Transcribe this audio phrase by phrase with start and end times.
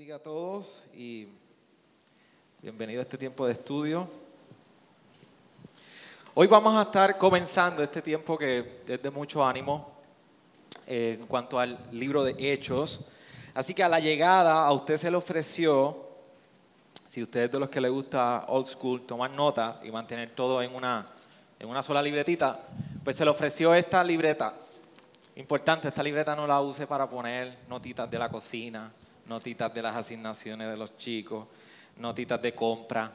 [0.00, 1.28] bendiga a todos y
[2.62, 4.08] bienvenido a este tiempo de estudio.
[6.32, 9.90] Hoy vamos a estar comenzando este tiempo que es de mucho ánimo
[10.86, 13.04] eh, en cuanto al libro de Hechos.
[13.52, 15.98] Así que a la llegada a usted se le ofreció,
[17.04, 20.62] si usted es de los que le gusta old school, tomar nota y mantener todo
[20.62, 21.04] en una,
[21.58, 22.58] en una sola libretita,
[23.04, 24.54] pues se le ofreció esta libreta.
[25.36, 28.90] Importante, esta libreta no la use para poner notitas de la cocina,
[29.30, 31.46] notitas de las asignaciones de los chicos,
[31.96, 33.12] notitas de compra,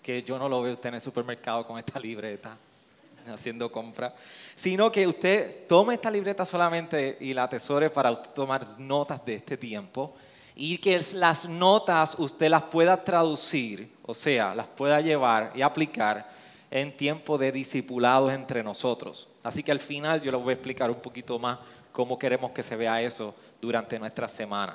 [0.00, 2.56] que yo no lo veo usted en el supermercado con esta libreta
[3.26, 4.14] haciendo compra,
[4.54, 9.56] sino que usted tome esta libreta solamente y la atesore para tomar notas de este
[9.56, 10.14] tiempo
[10.54, 16.30] y que las notas usted las pueda traducir, o sea, las pueda llevar y aplicar
[16.70, 19.28] en tiempo de discipulados entre nosotros.
[19.42, 21.58] Así que al final yo les voy a explicar un poquito más
[21.90, 24.74] cómo queremos que se vea eso durante nuestra semana.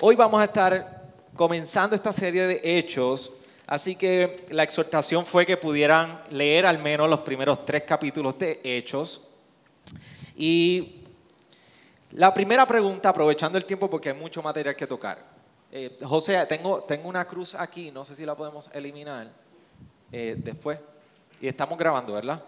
[0.00, 1.04] Hoy vamos a estar
[1.36, 3.30] comenzando esta serie de hechos,
[3.64, 8.60] así que la exhortación fue que pudieran leer al menos los primeros tres capítulos de
[8.64, 9.22] hechos.
[10.34, 11.04] Y
[12.10, 15.18] la primera pregunta, aprovechando el tiempo porque hay mucho material que tocar.
[15.70, 19.30] Eh, José, tengo, tengo una cruz aquí, no sé si la podemos eliminar
[20.10, 20.80] eh, después.
[21.40, 22.42] Y estamos grabando, ¿verdad?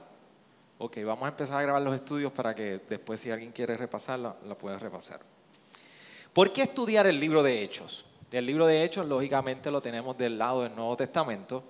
[0.78, 4.34] Ok, vamos a empezar a grabar los estudios para que después si alguien quiere repasarla,
[4.48, 5.35] la pueda repasar.
[6.36, 8.04] ¿Por qué estudiar el libro de Hechos?
[8.30, 11.64] El libro de Hechos, lógicamente, lo tenemos del lado del Nuevo Testamento.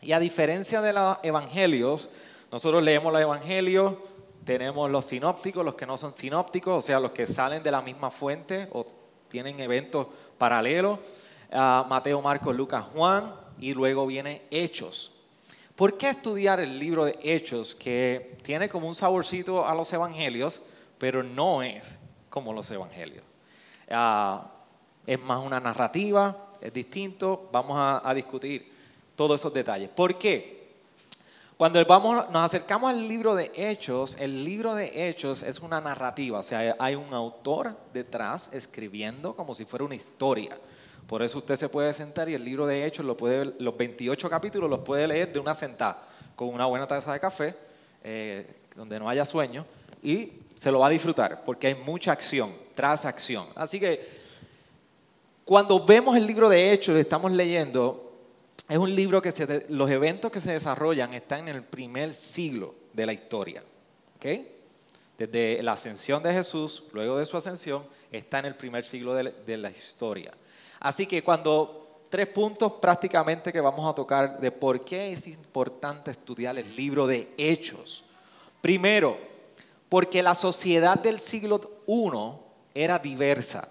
[0.00, 2.08] Y a diferencia de los evangelios,
[2.52, 3.94] nosotros leemos los evangelios,
[4.44, 7.82] tenemos los sinópticos, los que no son sinópticos, o sea, los que salen de la
[7.82, 8.86] misma fuente o
[9.28, 10.06] tienen eventos
[10.38, 11.00] paralelos.
[11.50, 15.16] Mateo, Marcos, Lucas, Juan, y luego viene Hechos.
[15.74, 20.60] ¿Por qué estudiar el libro de Hechos que tiene como un saborcito a los evangelios,
[20.96, 23.24] pero no es como los evangelios?
[23.90, 24.46] Ah,
[25.06, 28.70] es más una narrativa, es distinto, vamos a, discutir
[29.16, 29.88] todos esos detalles.
[29.88, 30.60] ¿Por qué?
[31.56, 36.42] Cuando nos acercamos al libro de Hechos, el libro de Hechos es una narrativa, o
[36.42, 40.56] sea, hay un autor detrás escribiendo como si fuera una historia.
[41.06, 44.30] Por eso usted se puede sentar y el libro de Hechos, lo puede, los 28
[44.30, 46.06] capítulos los puede leer de una sentada,
[46.36, 47.54] con una buena taza de café,
[48.04, 49.66] eh, donde no haya sueño,
[50.02, 53.46] y se lo va a disfrutar, porque hay mucha acción, tras acción.
[53.54, 54.06] Así que
[55.42, 58.12] cuando vemos el libro de Hechos, estamos leyendo,
[58.68, 59.32] es un libro que
[59.70, 63.64] los eventos que se desarrollan están en el primer siglo de la historia.
[65.16, 67.82] Desde la ascensión de Jesús, luego de su ascensión,
[68.12, 70.34] está en el primer siglo de la historia.
[70.78, 76.10] Así que cuando tres puntos prácticamente que vamos a tocar de por qué es importante
[76.10, 78.04] estudiar el libro de Hechos.
[78.60, 79.29] Primero,
[79.90, 83.68] porque la sociedad del siglo I era diversa,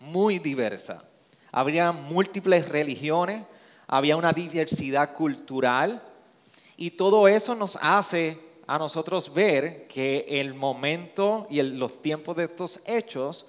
[0.00, 1.04] muy diversa.
[1.50, 3.42] Había múltiples religiones,
[3.86, 6.02] había una diversidad cultural
[6.76, 12.44] y todo eso nos hace a nosotros ver que el momento y los tiempos de
[12.44, 13.46] estos hechos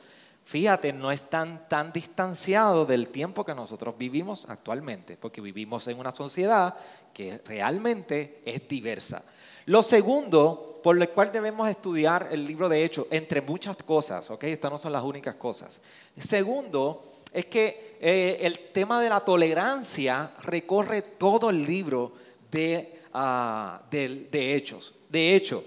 [0.50, 6.12] fíjate, no están tan distanciados del tiempo que nosotros vivimos actualmente, porque vivimos en una
[6.12, 6.76] sociedad
[7.14, 9.24] que realmente es diversa.
[9.66, 14.44] Lo segundo, por lo cual debemos estudiar el libro de Hechos, entre muchas cosas, ¿ok?
[14.46, 15.82] Estas no son las únicas cosas.
[16.18, 17.04] Segundo,
[17.34, 22.14] es que eh, el tema de la tolerancia recorre todo el libro
[22.50, 24.94] de, ah, Hechos.
[25.10, 25.64] De hecho,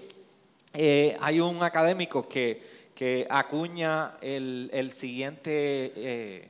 [0.73, 6.49] eh, hay un académico que acuña el, siguiente, eh,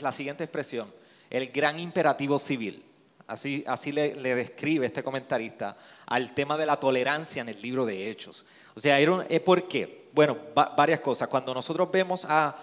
[0.00, 0.92] la siguiente expresión,
[1.30, 2.84] el gran imperativo civil.
[3.28, 8.10] Así, así le, describe este comentarista al tema de la tolerancia en el libro de
[8.10, 8.44] Hechos.
[8.74, 10.08] O sea, eh, ¿por qué?
[10.12, 10.36] Bueno,
[10.76, 11.28] varias cosas.
[11.28, 12.56] Cuando nosotros vemos a,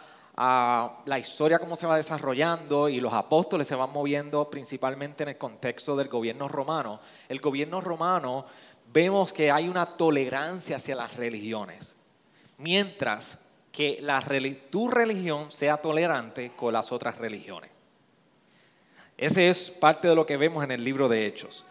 [1.05, 5.37] la historia cómo se va desarrollando y los apóstoles se van moviendo principalmente en el
[5.37, 6.99] contexto del gobierno romano,
[7.29, 8.45] el gobierno romano
[8.91, 11.95] vemos que hay una tolerancia hacia las religiones
[12.57, 14.03] mientras que
[14.69, 17.74] tu religión sea tolerante con las otras religiones.
[19.17, 21.63] Ese es parte de lo que vemos en el libro de Hechos.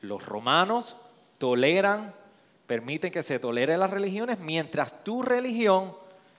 [0.00, 0.96] Los romanos
[1.38, 2.14] toleran,
[2.66, 5.94] permiten que se tolere las religiones, mientras tu religión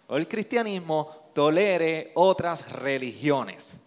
[0.08, 3.80] o el cristianismo tolere otras religiones.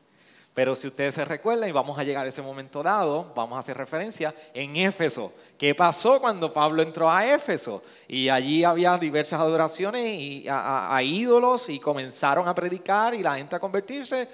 [0.54, 3.60] Pero si ustedes se recuerdan, y vamos a llegar a ese momento dado, vamos a
[3.60, 5.32] hacer referencia en Éfeso.
[5.56, 7.82] ¿Qué pasó cuando Pablo entró a Éfeso?
[8.06, 13.56] Y allí había diversas adoraciones y a, ídolos y comenzaron a predicar y la gente
[13.56, 14.28] a convertirse.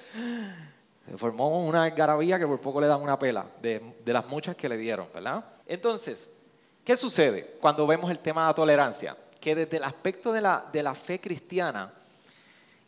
[1.10, 4.69] Se formó una garabía que por poco le dan una pela de, las muchas que
[4.69, 5.44] le dieron, ¿verdad?
[5.66, 6.28] Entonces,
[6.84, 9.16] ¿qué sucede cuando vemos el tema de la tolerancia?
[9.40, 11.93] Que desde el aspecto de la, de la fe cristiana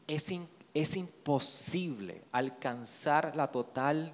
[0.06, 0.32] es,
[0.75, 4.12] es imposible alcanzar la total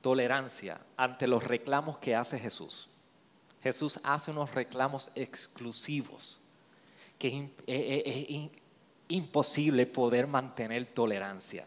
[0.00, 2.88] tolerancia ante los reclamos que hace Jesús.
[3.62, 6.40] Jesús hace unos reclamos exclusivos
[7.18, 8.50] que es,
[9.08, 11.66] imposible poder mantener tolerancia.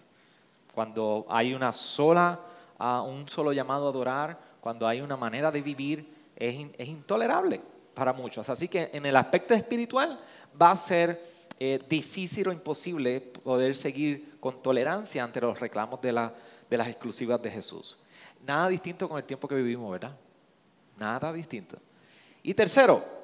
[0.73, 2.39] Cuando hay una sola,
[2.79, 6.55] ah, un solo llamado a adorar, cuando hay una manera de vivir, es,
[6.87, 7.61] intolerable
[7.93, 8.49] para muchos.
[8.49, 10.19] Así que en el aspecto espiritual
[10.59, 11.21] va a ser
[11.59, 16.11] eh, difícil o imposible poder seguir con tolerancia ante los reclamos de,
[16.69, 17.99] de las exclusivas de Jesús.
[18.45, 20.15] Nada distinto con el tiempo que vivimos, ¿verdad?
[20.97, 21.77] Nada distinto.
[22.41, 23.22] Y tercero,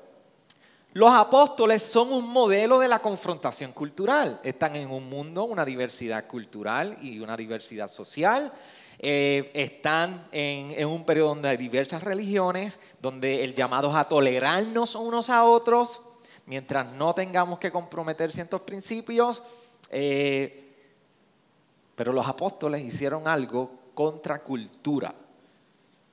[0.93, 4.39] los apóstoles son un modelo de la confrontación cultural.
[4.43, 8.51] Están en un mundo, una diversidad cultural y una diversidad social.
[8.97, 14.95] Eh, están en, un periodo donde hay diversas religiones, donde el llamado es a tolerarnos
[14.95, 16.01] unos a otros,
[16.47, 19.43] mientras no tengamos que comprometer ciertos principios.
[19.91, 20.73] Eh,
[21.95, 25.13] pero los apóstoles hicieron algo contra cultura.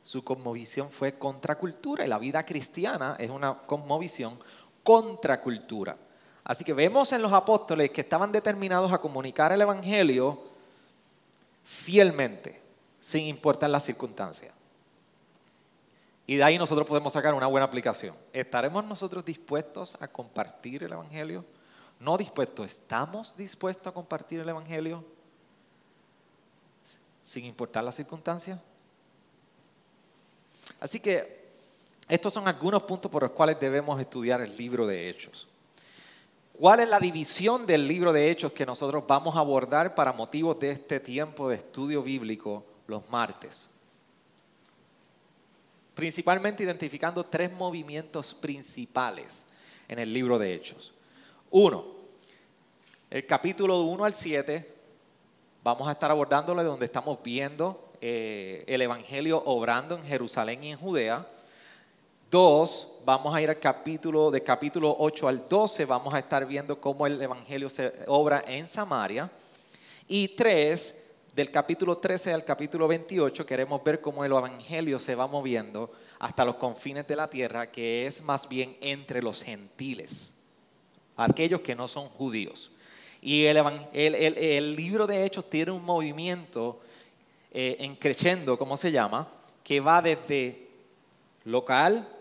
[0.02, 4.38] Su cosmovisión fue contra cultura y la vida cristiana es una cosmovisión
[4.86, 5.96] contracultura.
[6.44, 10.44] Así que vemos en los apóstoles que estaban determinados a comunicar el Evangelio
[11.64, 12.62] fielmente,
[13.00, 14.54] sin importar las circunstancias.
[16.24, 18.14] Y de ahí nosotros podemos sacar una buena aplicación.
[18.32, 21.44] ¿Estaremos nosotros dispuestos a compartir el Evangelio?
[21.98, 25.04] No dispuestos, ¿estamos dispuestos a compartir el Evangelio
[27.24, 28.60] sin importar las circunstancias?
[30.78, 31.45] Así que
[32.08, 35.48] estos son algunos puntos por los cuales debemos estudiar el libro de Hechos.
[36.58, 40.58] ¿Cuál es la división del libro de Hechos que nosotros vamos a abordar para motivos
[40.58, 43.68] de este tiempo de estudio bíblico los martes?
[45.94, 49.44] Principalmente identificando tres movimientos principales
[49.88, 50.94] en el libro de Hechos.
[51.50, 51.84] Uno,
[53.10, 54.74] el capítulo 1 al 7,
[55.62, 60.78] vamos a estar abordándole donde estamos viendo eh, el Evangelio obrando en Jerusalén y en
[60.78, 61.26] Judea.
[62.36, 66.78] Dos, vamos a ir al capítulo, de capítulo 8 al 12, vamos a estar viendo
[66.78, 69.30] cómo el Evangelio se obra en Samaria.
[70.06, 75.26] Y tres, del capítulo 13 al capítulo 28, queremos ver cómo el Evangelio se va
[75.26, 80.42] moviendo hasta los confines de la tierra, que es más bien entre los gentiles,
[81.16, 82.70] aquellos que no son judíos.
[83.22, 83.56] Y el,
[83.94, 86.80] el, libro de Hechos tiene un movimiento
[87.50, 89.26] eh, en creciendo, como se llama,
[89.64, 90.68] que va desde
[91.44, 92.12] local,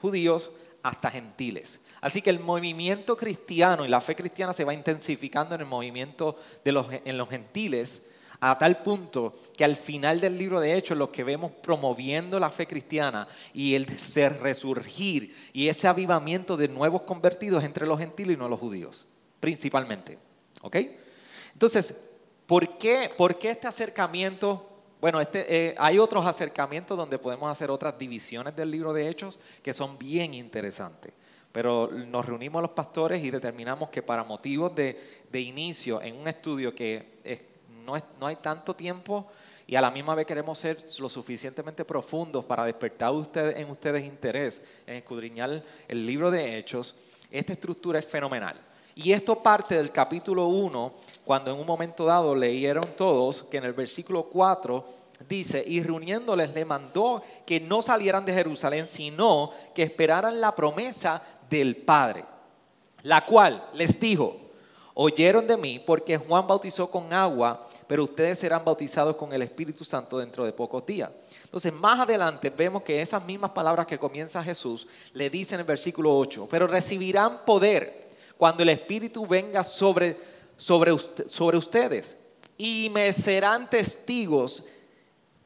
[0.00, 0.50] judíos
[0.82, 1.80] hasta gentiles.
[2.00, 6.36] Así que el movimiento cristiano y la fe cristiana se va intensificando en el movimiento
[6.64, 8.02] de los, en los gentiles
[8.40, 12.50] a tal punto que al final del libro de Hechos los que vemos promoviendo la
[12.50, 18.34] fe cristiana y el ser resurgir y ese avivamiento de nuevos convertidos entre los gentiles
[18.34, 19.06] y no los judíos,
[19.40, 20.18] principalmente.
[20.62, 20.76] ¿Ok?
[21.52, 22.00] Entonces,
[22.46, 24.69] ¿por qué, por qué este acercamiento
[25.00, 29.38] bueno, este, eh, hay otros acercamientos donde podemos hacer otras divisiones del libro de Hechos
[29.62, 31.12] que son bien interesantes.
[31.52, 34.96] Pero nos reunimos los pastores y determinamos que para motivos de,
[35.32, 37.20] inicio en un estudio que
[37.84, 39.26] no, no hay tanto tiempo
[39.70, 43.12] y a la misma vez queremos ser lo suficientemente profundos para despertar
[43.56, 46.96] en ustedes interés en escudriñar el libro de Hechos,
[47.30, 48.60] esta estructura es fenomenal.
[48.94, 50.92] Y esto parte del capítulo 1,
[51.24, 54.84] cuando en un momento dado leyeron todos que en el versículo 4
[55.28, 61.22] dice, y reuniéndoles le mandó que no salieran de Jerusalén, sino que esperaran la promesa
[61.48, 62.24] del Padre,
[63.02, 64.36] la cual les dijo,
[64.94, 69.84] oyeron de mí porque Juan bautizó con agua, pero ustedes serán bautizados con el Espíritu
[69.84, 71.10] Santo dentro de pocos días.
[71.44, 75.66] Entonces, más adelante vemos que esas mismas palabras que comienza Jesús le dice en el
[75.66, 78.09] versículo 8, pero recibirán poder
[78.40, 80.16] cuando el Espíritu venga sobre,
[80.56, 80.92] sobre,
[81.58, 82.16] ustedes.
[82.56, 84.64] Y me serán testigos,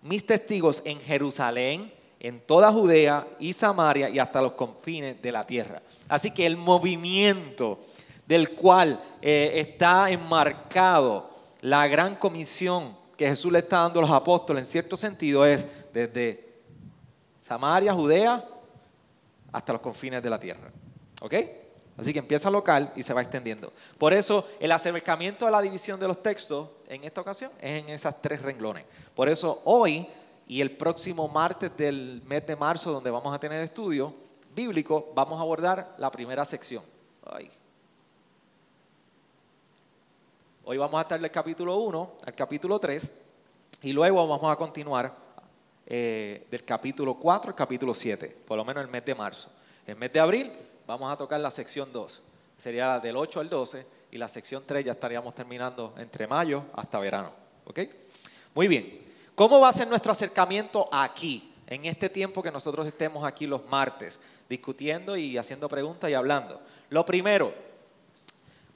[0.00, 5.44] mis testigos en Jerusalén, en toda Judea y Samaria y hasta los confines de la
[5.44, 5.82] tierra.
[6.08, 7.80] Así que el movimiento
[8.28, 11.30] del cual eh, está enmarcado
[11.62, 15.66] la gran comisión que Jesús le está dando a los apóstoles en cierto sentido es
[15.92, 16.48] desde
[17.40, 18.44] Samaria, Judea,
[19.50, 20.70] hasta los confines de la tierra.
[21.20, 21.34] ¿Ok?
[21.96, 23.72] Así que empieza local y se va extendiendo.
[23.98, 27.88] Por eso el acercamiento a la división de los textos en esta ocasión es en
[27.88, 28.84] esas tres renglones.
[29.14, 30.08] Por eso hoy
[30.48, 34.12] y el próximo martes del mes de marzo, donde vamos a tener estudio
[34.54, 36.82] bíblico, vamos a abordar la primera sección.
[40.64, 43.12] Hoy vamos a estar del capítulo 1 al capítulo 3
[43.82, 45.14] y luego vamos a continuar
[45.86, 49.50] eh, del capítulo 4 al capítulo 7, por lo menos el mes de marzo.
[49.86, 50.52] El mes de abril
[50.86, 52.22] vamos a tocar la sección 2.
[52.56, 53.86] Sería del 8 al 12.
[54.10, 57.32] y la sección 3 ya estaríamos terminando entre mayo hasta verano.
[57.64, 57.80] ¿Ok?
[58.54, 59.02] Muy bien.
[59.34, 63.66] ¿Cómo va a ser nuestro acercamiento aquí, en este tiempo que nosotros estemos aquí los
[63.66, 66.60] martes, discutiendo y haciendo preguntas y hablando?
[66.90, 67.52] Lo primero,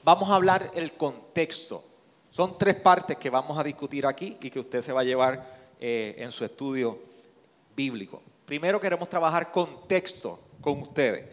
[0.02, 1.84] vamos a hablar el contexto.
[2.30, 5.58] Son tres partes que vamos a discutir aquí y que usted se va a llevar
[5.78, 6.98] eh, en su estudio
[7.76, 8.20] bíblico.
[8.44, 11.24] Primero queremos trabajar contexto con ustedes.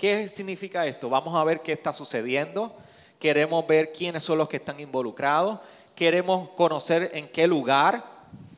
[0.00, 1.10] ¿Qué significa esto?
[1.10, 2.74] Vamos a ver qué está sucediendo.
[3.18, 5.60] Queremos ver quiénes son los que están involucrados.
[5.94, 8.02] Queremos conocer en qué lugar,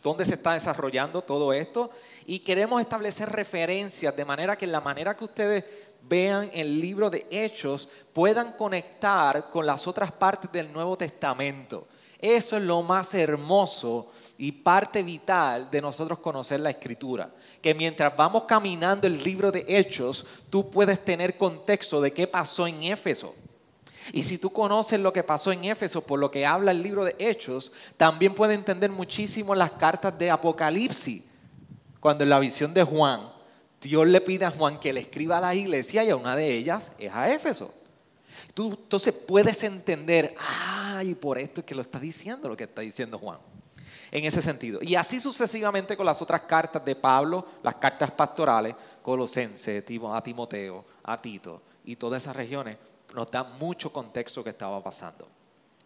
[0.05, 1.91] dónde se está desarrollando todo esto.
[2.27, 5.65] Y queremos establecer referencias de manera que en la manera que ustedes
[6.03, 11.89] vean el libro de Hechos puedan conectar con las otras partes del Nuevo Testamento.
[12.23, 14.07] Eso es lo más hermoso
[14.39, 17.35] y parte vital de nosotros conocer la escritura.
[17.61, 22.69] Que mientras vamos caminando el libro de Hechos, tú puedes tener contexto de qué pasó
[22.69, 23.35] en Éfeso.
[24.13, 27.05] Y si tú conoces lo que pasó en Éfeso por lo que habla el libro
[27.05, 31.25] de Hechos, también puedes entender muchísimo las cartas de Apocalipsis.
[31.99, 33.33] Cuando en la visión de Juan,
[33.81, 36.53] Dios le pide a Juan que le escriba a la iglesia y a una de
[36.53, 37.75] ellas es a Éfeso.
[38.55, 42.65] Tú entonces puedes entender, ah, y por esto es que lo está diciendo lo que
[42.65, 43.39] está diciendo Juan.
[44.11, 44.81] En ese sentido.
[44.83, 49.83] Y así sucesivamente con las otras cartas de Pablo, las cartas pastorales, Colosense,
[50.13, 52.77] a Timoteo, a Tito y todas esas regiones,
[53.15, 55.27] nos da mucho contexto que estaba pasando.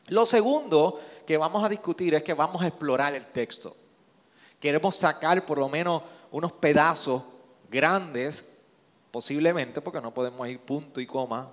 [0.08, 3.76] Lo segundo que vamos a discutir es que vamos a explorar el texto.
[4.58, 7.22] Queremos sacar por lo menos unos pedazos
[7.70, 8.44] grandes,
[9.10, 11.50] posiblemente, porque no podemos ir punto y coma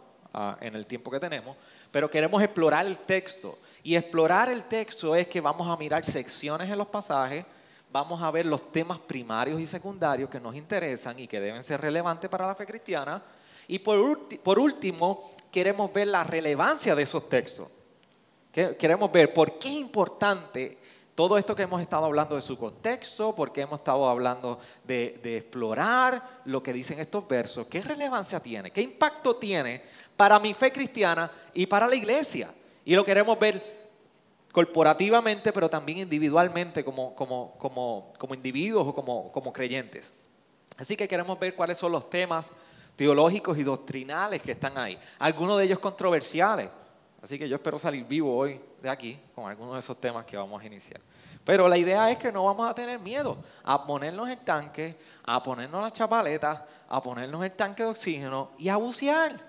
[0.62, 1.56] en el tiempo que tenemos,
[1.92, 3.60] pero queremos explorar el texto.
[3.84, 7.46] Y explorar el texto es que vamos a mirar secciones en los pasajes,
[7.92, 11.82] vamos a ver los temas primarios y secundarios que nos interesan y que deben ser
[11.82, 13.22] relevantes para la fe cristiana.
[13.68, 17.68] Y por, por último, queremos ver la relevancia de esos textos.
[18.52, 20.78] Queremos ver por qué es importante
[21.16, 26.42] todo esto que hemos estado hablando de su contexto, porque hemos estado hablando de, explorar
[26.46, 29.82] lo que dicen estos versos, qué relevancia tiene, qué impacto tiene
[30.18, 32.52] para mi fe cristiana y para la iglesia.
[32.84, 33.84] Y lo queremos ver
[34.52, 40.14] corporativamente, pero también individualmente como, como, como, como individuos o como, como creyentes.
[40.78, 42.52] Así que queremos ver cuáles son los temas
[42.96, 44.98] teológicos y doctrinales que están ahí.
[45.20, 46.70] Algunos de ellos controversiales.
[47.24, 50.36] Así que yo espero salir vivo hoy de aquí con algunos de esos temas que
[50.36, 51.00] vamos a iniciar.
[51.46, 55.42] Pero la idea es que no vamos a tener miedo a ponernos el tanque, a
[55.42, 59.40] ponernos las chapaletas, a ponernos el tanque de oxígeno y a bucear.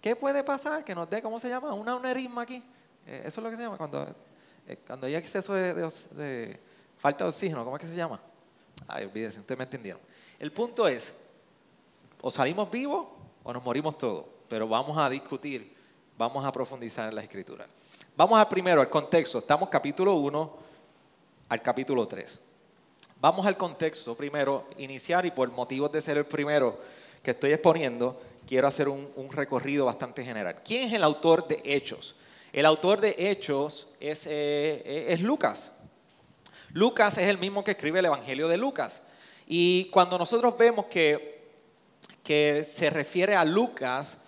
[0.00, 0.84] ¿Qué puede pasar?
[0.84, 1.74] Que nos dé, ¿cómo se llama?
[1.74, 2.62] Un aneurisma aquí.
[3.04, 4.06] Eh, eso es lo que se llama cuando,
[4.68, 6.60] eh, cuando hay exceso de,
[6.96, 7.64] falta de oxígeno.
[7.64, 8.20] ¿Cómo es que se llama?
[8.86, 10.00] Ay, olvídese, ustedes me entendieron.
[10.38, 11.12] El punto es,
[12.20, 13.08] o salimos vivos
[13.42, 14.26] o nos morimos todos.
[14.48, 15.75] Pero vamos a discutir,
[16.16, 17.66] vamos a profundizar en la escritura.
[18.16, 19.38] Vamos primero, al contexto.
[19.38, 20.56] Estamos capítulo 1
[21.48, 22.40] al capítulo 3.
[23.20, 26.78] Vamos al contexto primero, iniciar y por motivos de ser el primero
[27.22, 30.62] que estoy exponiendo, quiero hacer un, recorrido bastante general.
[30.64, 32.14] ¿Quién es el autor de Hechos?
[32.52, 35.72] El autor de Hechos es, eh, es Lucas.
[36.72, 39.02] Lucas es el mismo que escribe el Evangelio de Lucas.
[39.46, 41.42] Y cuando nosotros vemos que,
[42.22, 44.18] que se refiere a Lucas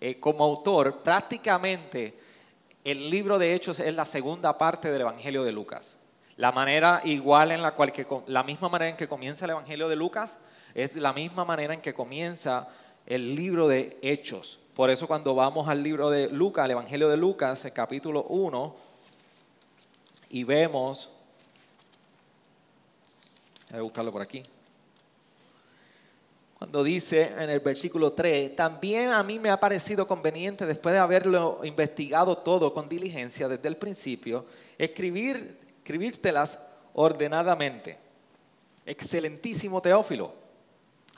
[0.00, 2.18] eh, como autor, prácticamente
[2.84, 5.98] el libro de Hechos es la segunda parte del Evangelio de Lucas.
[6.36, 9.88] La manera igual en la cual que, la misma manera en que comienza el Evangelio
[9.88, 10.38] de Lucas
[10.74, 12.68] es la misma manera en que comienza
[13.06, 14.60] el libro de Hechos.
[14.74, 18.76] Por eso cuando vamos al libro de Lucas, al Evangelio de Lucas, el capítulo 1,
[20.30, 21.10] y vemos,
[23.70, 24.42] voy a buscarlo por aquí,
[26.58, 30.98] cuando dice en el versículo 3, también a mí me ha parecido conveniente, después de
[30.98, 34.44] haberlo investigado todo con diligencia desde el principio,
[34.76, 36.58] escribir, escribírtelas
[36.94, 37.98] ordenadamente.
[38.84, 40.48] Excelentísimo Teófilo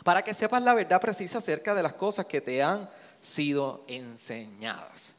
[0.04, 2.88] para que sepas la verdad precisa acerca de las cosas que te han
[3.20, 5.14] sido enseñadas.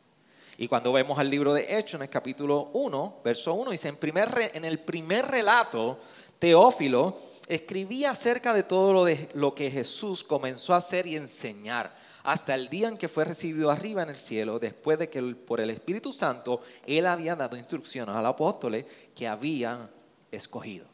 [0.58, 3.96] Y cuando vemos al libro de Hechos en el capítulo 1, verso 1, dice, en,
[3.98, 6.00] primer, en el primer relato,
[6.40, 7.18] Teófilo
[7.56, 11.94] escribía acerca de todo lo, de, lo que Jesús comenzó a hacer y enseñar
[12.24, 15.60] hasta el día en que fue recibido arriba en el cielo, después de que por
[15.60, 19.90] el Espíritu Santo él había dado instrucciones a los apóstoles que habían
[20.32, 20.91] escogido.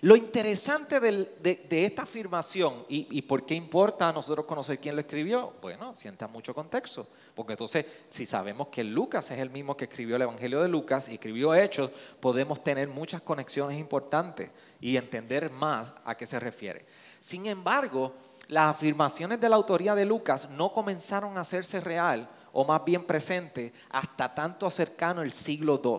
[0.00, 5.54] Lo interesante de, esta afirmación y, por qué importa a nosotros conocer quién lo escribió,
[5.60, 10.16] bueno, sienta mucho contexto, porque entonces si sabemos que Lucas es el mismo que escribió
[10.16, 11.90] el Evangelio de Lucas y escribió Hechos,
[12.20, 14.50] podemos tener muchas conexiones importantes
[14.80, 16.84] y entender más a qué se refiere.
[17.18, 18.14] Sin embargo,
[18.46, 23.04] las afirmaciones de la autoría de Lucas no comenzaron a hacerse real o más bien
[23.04, 25.98] presente, hasta tanto cercano el siglo II,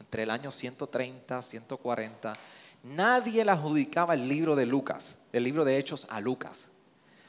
[0.00, 2.32] entre el año 130, 140.
[2.82, 6.70] Nadie le adjudicaba el libro de Lucas, el libro de Hechos a Lucas.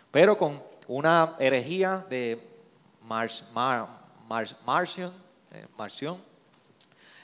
[0.09, 2.41] Pero con una herejía de
[3.01, 3.87] Marcion,
[5.51, 5.65] eh,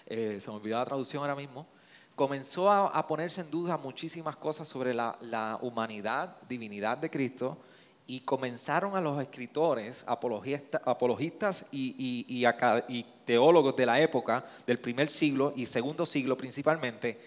[0.07, 1.65] eh, se me olvidó la traducción ahora mismo,
[2.15, 7.57] comenzó a, ponerse en duda muchísimas cosas sobre la, humanidad, divinidad de Cristo,
[8.07, 15.65] y comenzaron a los escritores, apologistas y, teólogos de la época, del primer siglo y
[15.65, 17.19] segundo siglo principalmente,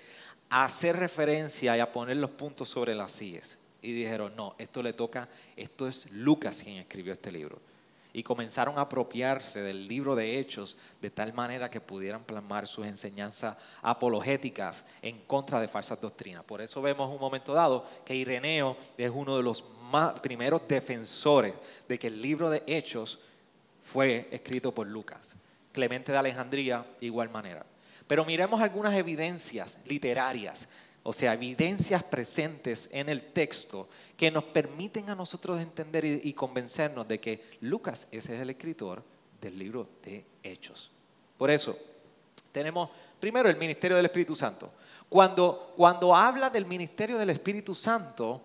[0.51, 3.59] a hacer referencia y a poner los puntos sobre las sillas.
[3.81, 7.59] Y dijeron, no, esto le toca, esto es Lucas quien escribió este libro
[8.13, 12.87] y comenzaron a apropiarse del libro de Hechos de tal manera que pudieran plasmar sus
[12.87, 16.45] enseñanzas apologéticas en contra de falsas doctrinas.
[16.45, 19.65] Por eso vemos un momento dado que Ireneo es uno de los
[20.23, 21.55] primeros defensores
[21.89, 23.21] de que el libro de Hechos
[23.83, 25.37] fue escrito por Lucas.
[25.73, 27.65] Clemente de Alejandría, igual manera.
[28.11, 30.67] Pero miremos algunas evidencias literarias,
[31.05, 37.07] o sea, evidencias presentes en el texto que nos permiten a nosotros entender y, convencernos
[37.07, 39.05] de que Lucas ese es el escritor
[39.41, 40.91] del libro de Hechos.
[41.39, 41.79] Por eso,
[42.51, 42.91] tenemos
[43.21, 44.73] primero el ministerio del Espíritu Santo.
[45.09, 48.43] Cuando, cuando habla del ministerio del Espíritu Santo,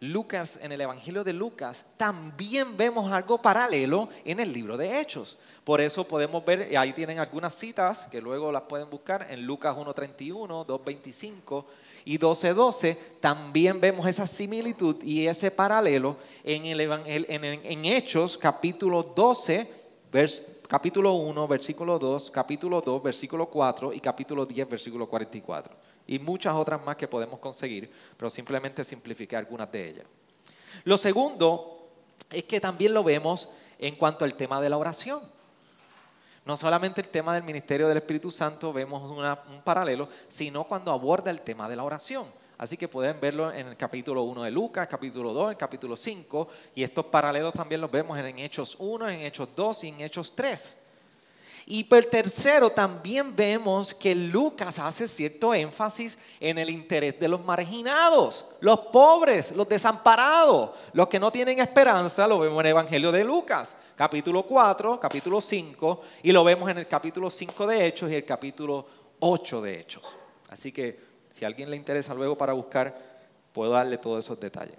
[0.00, 5.36] Lucas, en el Evangelio de Lucas, también vemos algo paralelo en el libro de Hechos.
[5.62, 9.76] Por eso podemos ver, ahí tienen algunas citas que luego las pueden buscar en Lucas
[9.76, 11.64] 1.31, 2.25
[12.06, 19.70] y 12.12, también vemos esa similitud y ese paralelo en, el, en, Hechos capítulo 12,
[20.66, 25.89] capítulo 1, versículo 2, capítulo 2, versículo 4 y capítulo 10, versículo 44.
[26.06, 30.06] Y muchas otras más que podemos conseguir, pero simplemente simplificar algunas de ellas.
[30.84, 31.88] Lo segundo
[32.30, 35.20] es que también lo vemos en cuanto al tema de la oración.
[36.44, 41.30] No solamente el tema del ministerio del Espíritu Santo vemos un paralelo, sino cuando aborda
[41.30, 42.26] el tema de la oración.
[42.58, 46.48] Así que pueden verlo en el capítulo 1 de Lucas, capítulo 2, el capítulo 5,
[46.74, 50.34] y estos paralelos también los vemos en Hechos 1, en Hechos 2 y en Hechos
[50.34, 50.82] 3.
[51.66, 57.44] Y por tercero, también vemos que Lucas hace cierto énfasis en el interés de los
[57.44, 63.12] marginados, los pobres, los desamparados, los que no tienen esperanza, lo vemos en el Evangelio
[63.12, 68.10] de Lucas, capítulo 4, capítulo 5, y lo vemos en el capítulo 5 de Hechos
[68.10, 68.86] y el capítulo
[69.20, 70.16] 8 de Hechos.
[70.48, 70.98] Así que
[71.32, 72.98] si a alguien le interesa luego para buscar,
[73.52, 74.76] puedo darle todos esos detalles.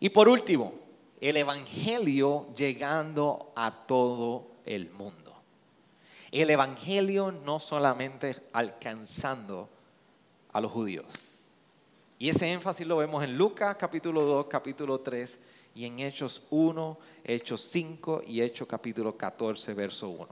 [0.00, 0.74] Y por último,
[1.20, 5.25] el Evangelio llegando a todo el mundo
[6.42, 9.68] el Evangelio no solamente alcanzando
[10.52, 11.06] a los judíos.
[12.18, 15.38] Y ese énfasis lo vemos en Lucas capítulo 2, capítulo 3
[15.74, 20.28] y en Hechos 1, Hechos 5 y Hechos capítulo 14, verso 1.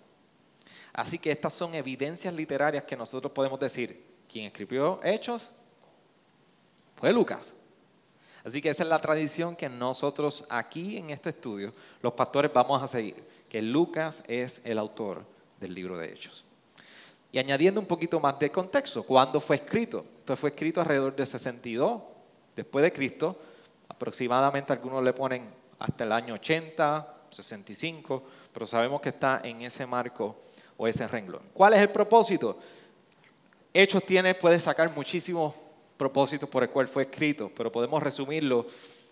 [0.94, 5.50] Así que estas son evidencias literarias que nosotros podemos decir, ¿quién escribió Hechos?
[6.96, 7.54] Fue Lucas.
[8.44, 12.82] Así que esa es la tradición que nosotros aquí en este estudio, los pastores, vamos
[12.82, 15.33] a seguir, que Lucas es el autor
[15.64, 16.44] del libro de Hechos.
[17.32, 20.04] Y añadiendo un poquito más de contexto, ¿cuándo fue escrito?
[20.18, 22.02] Esto fue escrito alrededor de 62
[22.54, 23.36] después de Cristo,
[23.88, 25.48] aproximadamente algunos le ponen
[25.78, 28.22] hasta el año 80, 65,
[28.52, 30.36] pero sabemos que está en ese marco
[30.76, 31.42] o ese renglón.
[31.52, 32.58] ¿Cuál es el propósito?
[33.72, 35.54] Hechos tiene, puede sacar muchísimos
[35.96, 38.66] propósitos por el cual fue escrito, pero podemos resumirlo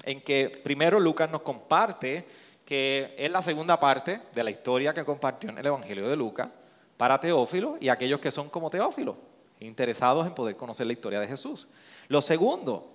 [0.05, 2.25] en que primero Lucas nos comparte
[2.73, 6.49] que es la segunda parte de la historia que compartió en el Evangelio de Lucas
[6.97, 9.15] para Teófilo y aquellos que son como Teófilo,
[9.61, 11.69] interesados en poder conocer la historia de Jesús.
[12.09, 12.95] Lo segundo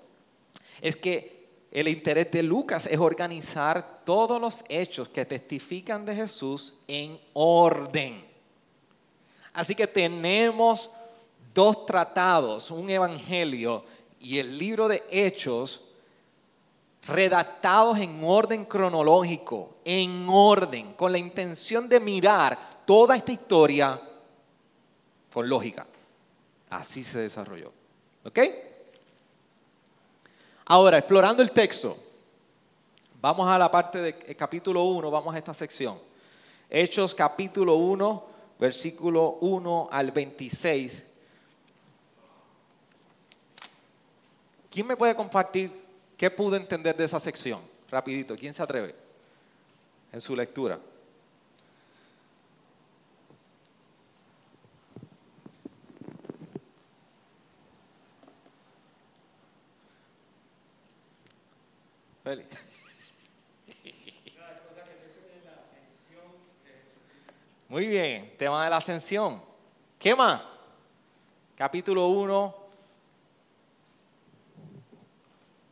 [0.81, 6.73] es que el interés de Lucas es organizar todos los hechos que testifican de Jesús
[6.87, 8.25] en orden.
[9.53, 10.89] Así que tenemos
[11.53, 13.85] dos tratados, un evangelio
[14.19, 15.86] y el libro de hechos
[17.07, 23.99] redactados en orden cronológico, en orden, con la intención de mirar toda esta historia
[25.31, 25.87] con lógica.
[26.69, 27.71] Así se desarrolló.
[28.25, 28.39] ¿Ok?
[30.65, 31.97] Ahora, explorando el texto,
[33.21, 35.97] vamos a la parte del eh, capítulo 1, vamos a esta sección.
[36.69, 38.25] Hechos capítulo 1,
[38.59, 41.05] versículo 1 al 26.
[44.69, 45.86] ¿Quién me puede compartir
[46.17, 47.61] ¿Qué pudo entender de esa sección?
[47.91, 48.95] Rapidito, ¿quién se atreve?
[50.11, 50.79] En su lectura.
[62.23, 62.45] Feli.
[67.69, 69.41] Muy bien, tema de la ascensión.
[69.99, 70.41] ¿Qué más?
[71.55, 72.66] Capítulo 1.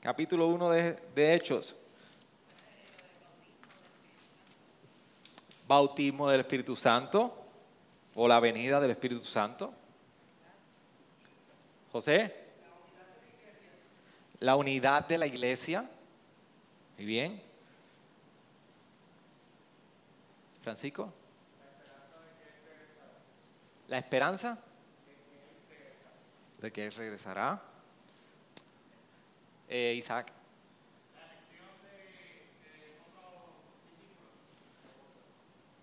[0.06, 1.76] Capítulo 1 de, de Hechos.
[5.68, 7.36] Bautismo del Espíritu Santo
[8.14, 9.74] o la venida del Espíritu Santo.
[11.92, 12.36] José.
[14.42, 15.90] La unidad de la iglesia.
[16.98, 17.42] Muy bien.
[20.62, 21.12] Francisco.
[23.88, 24.60] La esperanza
[26.62, 27.75] de que Él regresará.
[29.68, 30.32] Eh, Isaac.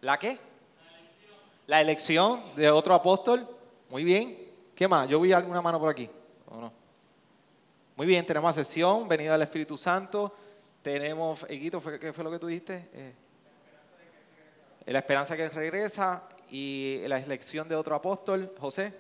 [0.01, 0.39] ¿La qué?
[1.67, 3.49] La elección de otro apóstol.
[3.89, 4.37] Muy bien.
[4.75, 5.09] ¿Qué más?
[5.09, 6.11] Yo vi alguna mano por aquí.
[6.47, 6.73] ¿O no?
[7.95, 10.35] Muy bien, tenemos sesión, venida del Espíritu Santo.
[10.83, 12.89] Tenemos, Eguito, ¿qué fue lo que tú dijiste?
[12.93, 13.15] Eh,
[14.87, 18.93] la esperanza que regresa y la elección de otro apóstol, José.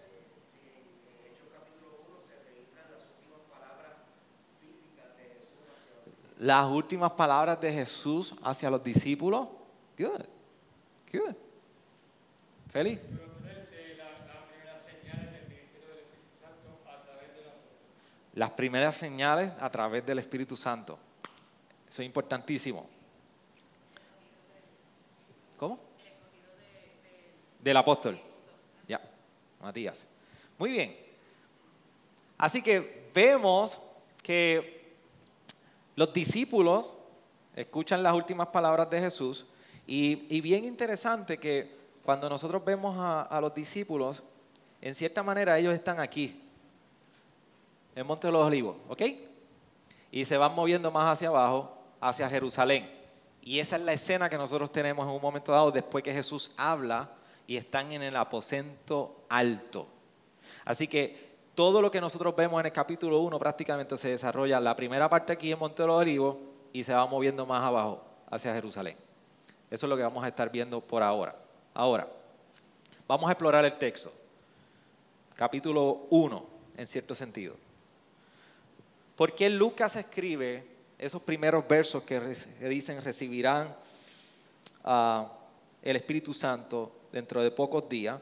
[6.42, 9.46] Las últimas palabras de Jesús hacia los discípulos.
[9.96, 10.24] Good.
[11.12, 11.36] Good.
[12.68, 12.98] Feliz.
[18.34, 20.98] Las primeras señales a través del Espíritu Santo.
[21.88, 22.88] Eso es importantísimo.
[25.56, 25.78] ¿Cómo?
[27.60, 28.18] Del apóstol.
[28.88, 29.00] Ya,
[29.60, 30.04] Matías.
[30.58, 30.96] Muy bien.
[32.36, 33.78] Así que vemos
[34.24, 34.81] que
[35.96, 36.96] los discípulos
[37.54, 39.46] escuchan las últimas palabras de Jesús
[39.86, 44.22] y, bien interesante que cuando nosotros vemos a, a, los discípulos,
[44.80, 46.40] en cierta manera ellos están aquí,
[47.94, 49.02] en Monte de los Olivos, ¿ok?
[50.10, 52.90] Y se van moviendo más hacia abajo, hacia Jerusalén.
[53.42, 56.52] Y esa es la escena que nosotros tenemos en un momento dado después que Jesús
[56.56, 57.10] habla
[57.46, 59.86] y están en el aposento alto.
[60.64, 64.74] Así que todo lo que nosotros vemos en el capítulo 1 prácticamente se desarrolla la
[64.74, 66.36] primera parte aquí en Monte de los Olivos
[66.72, 68.96] y se va moviendo más abajo hacia Jerusalén.
[69.70, 71.36] Eso es lo que vamos a estar viendo por ahora.
[71.74, 72.08] Ahora,
[73.06, 74.12] vamos a explorar el texto.
[75.36, 77.54] Capítulo 1, en cierto sentido.
[79.16, 80.66] ¿Por qué Lucas escribe
[80.98, 82.18] esos primeros versos que,
[82.60, 83.74] dicen recibirán
[84.84, 85.24] uh,
[85.82, 88.18] el Espíritu Santo dentro de pocos días?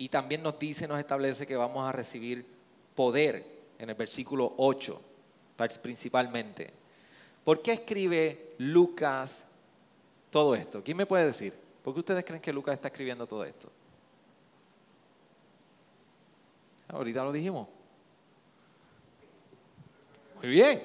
[0.00, 2.46] Y también nos dice, nos establece que vamos a recibir
[2.94, 3.44] poder
[3.80, 5.02] en el versículo 8,
[5.82, 6.72] principalmente.
[7.42, 9.44] ¿Por qué escribe Lucas
[10.30, 10.84] todo esto?
[10.84, 11.52] ¿Quién me puede decir?
[11.82, 13.72] ¿Por qué ustedes creen que Lucas está escribiendo todo esto?
[16.86, 17.66] Ahorita lo dijimos.
[20.36, 20.80] Muy bien.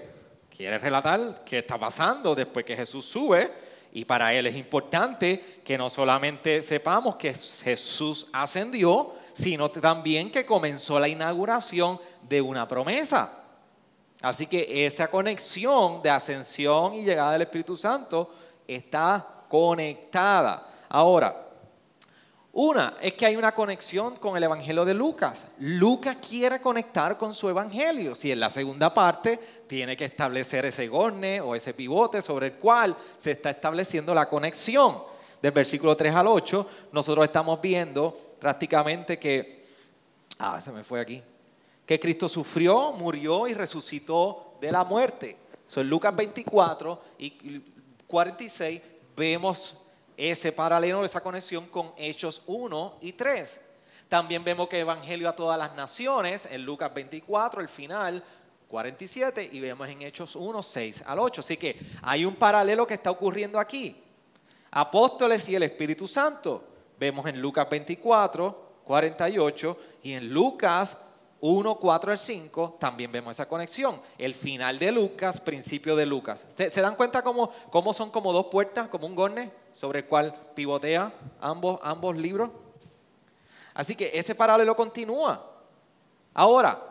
[0.49, 3.52] Quiere relatar qué está pasando después que Jesús sube.
[3.96, 10.48] Y para él es importante que no solamente sepamos que Jesús ascendió, sino también que
[10.48, 13.44] comenzó la inauguración de una promesa.
[14.24, 18.34] Así que esa conexión de ascensión y llegada del Espíritu Santo
[18.68, 20.68] está conectada.
[20.90, 21.50] Ahora,
[22.56, 25.48] una es que hay una conexión con el Evangelio de Lucas.
[25.58, 28.13] Lucas quiere conectar con su Evangelio.
[28.13, 32.54] Si en la segunda parte tiene que establecer ese gorne o ese pivote sobre el
[32.54, 35.02] cual se está estableciendo la conexión.
[35.42, 39.66] Del versículo 3 al 8, nosotros estamos viendo prácticamente que,
[40.38, 41.24] ah, se me fue aquí,
[41.86, 45.38] que Cristo sufrió, murió y resucitó de la muerte.
[45.68, 47.62] Eso en Lucas 24 y
[48.06, 48.80] 46
[49.18, 49.83] vemos
[50.17, 53.62] ese paralelo, esa conexión con Hechos 1 y 3.
[54.08, 58.23] También vemos que Evangelio a todas las naciones, en Lucas 24, el final
[58.67, 61.41] 47, y vemos en Hechos 1, 6 al 8.
[61.41, 63.95] Así que hay un paralelo que está ocurriendo aquí.
[64.71, 66.63] Apóstoles y el Espíritu Santo.
[66.99, 70.97] Vemos en Lucas 24, 48 y en Lucas
[71.46, 74.00] 1, 4 al 5 también vemos esa conexión.
[74.18, 76.46] El final de Lucas, principio de Lucas.
[76.56, 80.34] ¿Se dan cuenta cómo, cómo son como dos puertas, como un gorne sobre el cual
[80.56, 82.50] pivotea ambos, ambos libros?
[83.74, 85.46] Así que ese paralelo continúa.
[86.34, 86.82] Ahora,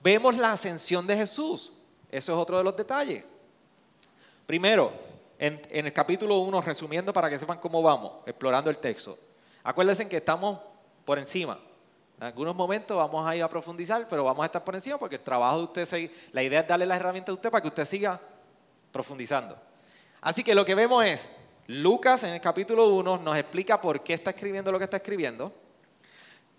[0.00, 1.72] vemos la ascensión de Jesús.
[2.12, 3.24] Eso es otro de los detalles.
[4.46, 4.92] Primero,
[5.36, 9.18] en, en el capítulo 1, resumiendo para que sepan cómo vamos, explorando el texto.
[9.64, 10.60] Acuérdense que estamos
[11.04, 11.58] por encima.
[12.24, 15.16] En algunos momentos vamos a ir a profundizar, pero vamos a estar por encima porque
[15.16, 17.84] el trabajo de usted, la idea es darle las herramientas a usted para que usted
[17.84, 18.18] siga
[18.90, 19.58] profundizando.
[20.22, 21.28] Así que lo que vemos es,
[21.66, 25.52] Lucas en el capítulo 1 nos explica por qué está escribiendo lo que está escribiendo,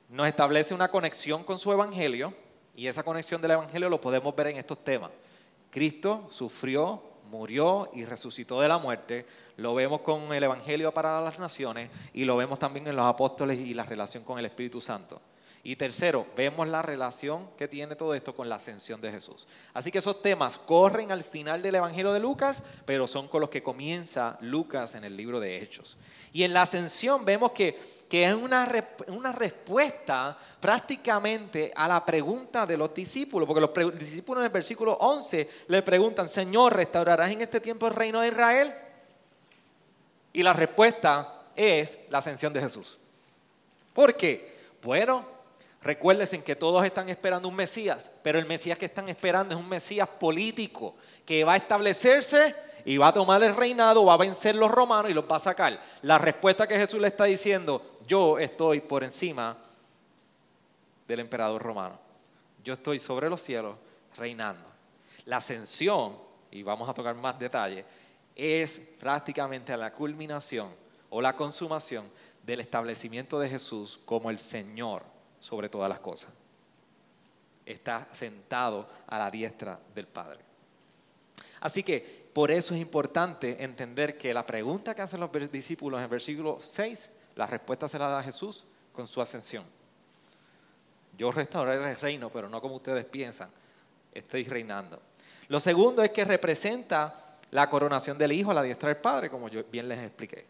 [0.10, 2.32] nos establece una conexión con su evangelio
[2.76, 5.10] y esa conexión del evangelio lo podemos ver en estos temas.
[5.72, 9.26] Cristo sufrió, murió y resucitó de la muerte.
[9.58, 13.58] Lo vemos con el Evangelio para las naciones y lo vemos también en los apóstoles
[13.58, 15.20] y la relación con el Espíritu Santo.
[15.68, 19.48] Y tercero, vemos la relación que tiene todo esto con la ascensión de Jesús.
[19.74, 23.50] Así que esos temas corren al final del Evangelio de Lucas, pero son con los
[23.50, 25.98] que comienza Lucas en el libro de Hechos.
[26.32, 28.72] Y en la ascensión vemos que, que es una,
[29.08, 34.94] una respuesta prácticamente a la pregunta de los discípulos, porque los discípulos en el versículo
[34.94, 38.72] 11 le preguntan, Señor, ¿restaurarás en este tiempo el reino de Israel?
[40.32, 43.00] Y la respuesta es la ascensión de Jesús.
[43.96, 44.54] ¿Por qué?
[44.84, 45.34] Bueno,
[45.86, 49.70] Recuérdense que todos están esperando un Mesías, pero el Mesías que están esperando es un
[49.70, 54.56] Mesías político que va a establecerse y va a tomar el reinado, va a vencer
[54.56, 55.80] los romanos y los va a sacar.
[56.02, 59.60] La respuesta que Jesús le está diciendo, yo estoy por encima
[61.08, 62.00] del emperador romano.
[62.64, 63.76] Yo estoy sobre los cielos
[64.18, 64.66] reinando.
[65.26, 66.18] La ascensión,
[66.50, 67.86] y vamos a tocar más detalles,
[68.36, 70.70] es prácticamente la culminación
[71.12, 72.10] o la consumación
[72.42, 75.14] del establecimiento de Jesús como el Señor
[75.46, 76.32] sobre todas las cosas.
[77.64, 80.40] Está sentado a la diestra del Padre.
[81.60, 86.06] Así que por eso es importante entender que la pregunta que hacen los discípulos en
[86.06, 89.64] el versículo 6, la respuesta se la da Jesús con su ascensión.
[91.16, 93.52] Yo restauraré el reino, pero no como ustedes piensan.
[94.16, 95.00] Estoy reinando.
[95.48, 99.48] Lo segundo es que representa la coronación del Hijo a la diestra del Padre, como
[99.48, 100.44] yo bien les expliqué.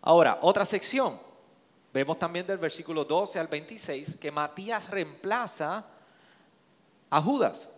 [0.00, 1.20] Ahora, otra sección,
[1.92, 5.84] Vemos también del versículo 12 al 26 que Matías reemplaza
[7.10, 7.68] a Judas.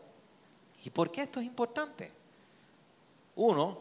[0.85, 2.13] ¿Y por qué esto es importante?
[3.35, 3.81] Uno,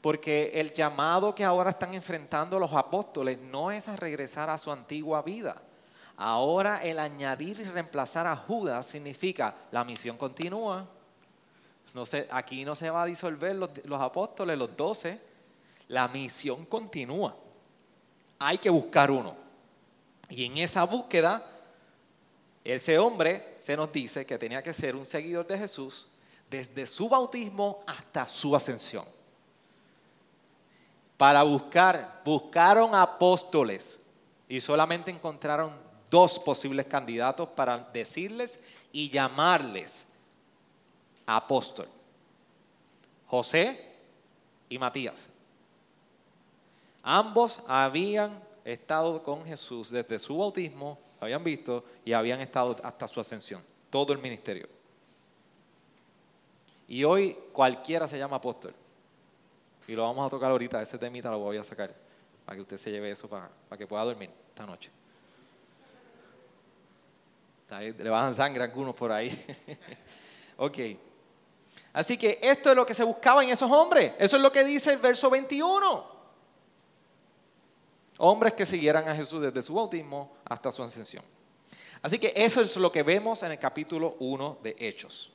[0.00, 4.72] porque el llamado que ahora están enfrentando los apóstoles no es a regresar a su
[4.72, 5.62] antigua vida.
[6.16, 10.84] Ahora el añadir y reemplazar a Judas significa la misión continúa.
[11.94, 15.20] No aquí no se va a disolver los, los apóstoles, los doce.
[15.88, 17.36] La misión continúa
[18.38, 19.36] hay que buscar uno.
[20.28, 21.46] Y en esa búsqueda,
[22.64, 26.08] ese hombre se nos dice que tenía que ser un seguidor de Jesús
[26.50, 29.04] desde su bautismo hasta su ascensión.
[31.16, 34.02] Para buscar, buscaron apóstoles
[34.48, 35.72] y solamente encontraron
[36.10, 38.60] dos posibles candidatos para decirles
[38.92, 40.08] y llamarles
[41.24, 41.88] apóstol.
[43.26, 43.92] José
[44.68, 45.28] y Matías.
[47.08, 53.20] Ambos habían estado con Jesús desde su bautismo, habían visto y habían estado hasta su
[53.20, 54.68] ascensión, todo el ministerio.
[56.88, 58.74] Y hoy cualquiera se llama apóstol.
[59.86, 61.94] Y lo vamos a tocar ahorita, ese temita lo voy a sacar,
[62.44, 64.90] para que usted se lleve eso para, que pueda dormir esta noche.
[67.70, 69.46] Le bajan sangre a algunos por ahí.
[70.56, 70.78] ok.
[71.92, 74.14] Así que esto es lo que se buscaba en esos hombres.
[74.18, 76.15] Eso es lo que dice el verso 21.
[78.18, 81.24] Hombres que siguieran a Jesús desde su bautismo hasta su ascensión.
[82.02, 85.32] Así que eso es lo que vemos en el capítulo 1 de Hechos.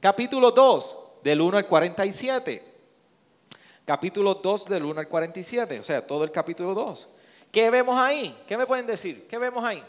[0.00, 2.74] Capítulo 2, del 1 al 47.
[3.84, 7.08] Capítulo 2 del 1 al 47, o sea, todo el capítulo 2.
[7.52, 8.42] ¿Qué vemos ahí?
[8.46, 9.26] ¿Qué me pueden decir?
[9.28, 9.82] ¿Qué vemos ahí?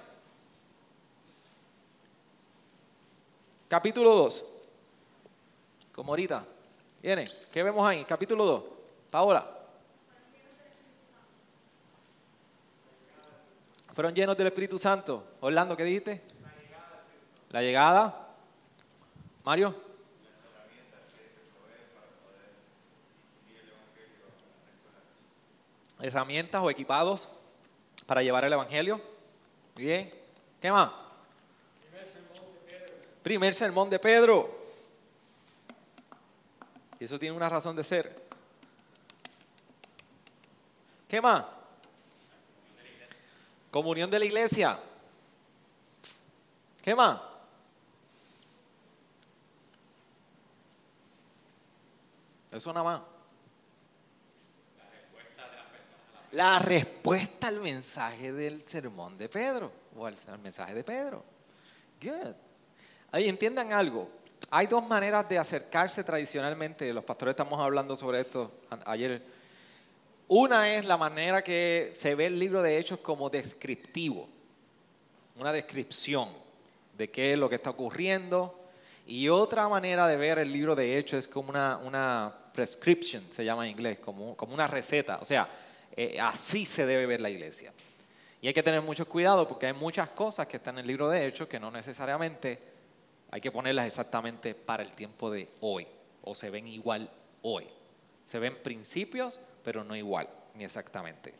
[3.67, 4.45] Capítulo 2.
[5.93, 6.45] Como ahorita.
[7.01, 7.25] Viene.
[7.51, 8.03] ¿Qué vemos ahí?
[8.05, 8.63] Capítulo 2.
[9.09, 9.54] Paola.
[13.95, 15.37] Fueron llenos del Espíritu Santo.
[15.39, 16.21] Orlando, ¿qué dijiste?
[17.51, 18.27] La llegada.
[19.45, 19.73] Mario.
[26.01, 27.29] Herramientas o equipados
[28.05, 28.99] para llevar el Evangelio.
[29.77, 30.13] Bien.
[30.59, 30.91] ¿Qué más?
[31.79, 33.23] Primer sermón de Pedro.
[33.23, 34.59] Primer sermón de Pedro.
[36.99, 38.25] Y eso tiene una razón de ser.
[41.07, 41.54] ¿Qué más?
[43.75, 44.79] Comunión de la iglesia.
[46.81, 47.19] ¿Qué más?
[52.53, 53.01] Eso nada más.
[56.31, 61.25] La respuesta al mensaje del sermón de Pedro o al, mensaje de Pedro.
[62.01, 62.33] Good.
[63.11, 64.09] Ahí entiendan algo.
[64.51, 66.93] Hay dos maneras de acercarse tradicionalmente.
[66.93, 68.53] Los pastores estamos hablando sobre esto
[68.85, 69.21] ayer
[70.27, 74.27] una es la manera que se ve el libro de Hechos como descriptivo,
[75.37, 76.29] una descripción
[76.97, 78.61] de qué es lo que está ocurriendo.
[79.05, 83.45] Y otra manera de ver el libro de Hechos es como una, una prescription, se
[83.45, 85.19] llama en inglés, como, como una receta.
[85.21, 85.47] O sea,
[85.95, 87.71] eh, así se debe ver la iglesia.
[88.41, 91.09] Y hay que tener mucho cuidado porque hay muchas cosas que están en el libro
[91.09, 92.59] de Hechos que no necesariamente
[93.31, 95.85] hay que ponerlas exactamente para el tiempo de hoy,
[96.23, 97.09] o se ven igual
[97.41, 97.67] hoy.
[98.25, 101.33] Se ven principios, pero no igual, ni exactamente.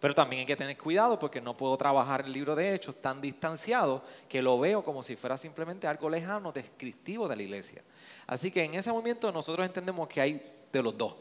[0.00, 3.20] Pero también hay que tener cuidado porque no puedo trabajar el libro de Hechos tan
[3.20, 7.82] distanciado que lo veo como si fuera simplemente algo lejano, descriptivo de la iglesia.
[8.26, 11.14] Así que en ese momento nosotros entendemos que hay de los dos.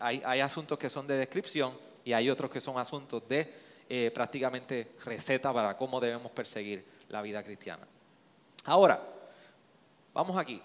[0.00, 3.52] Hay, asuntos que son de descripción y hay otros que son asuntos de
[3.88, 7.86] eh, prácticamente receta para cómo debemos perseguir la vida cristiana.
[8.64, 9.02] Ahora,
[10.14, 10.62] vamos aquí.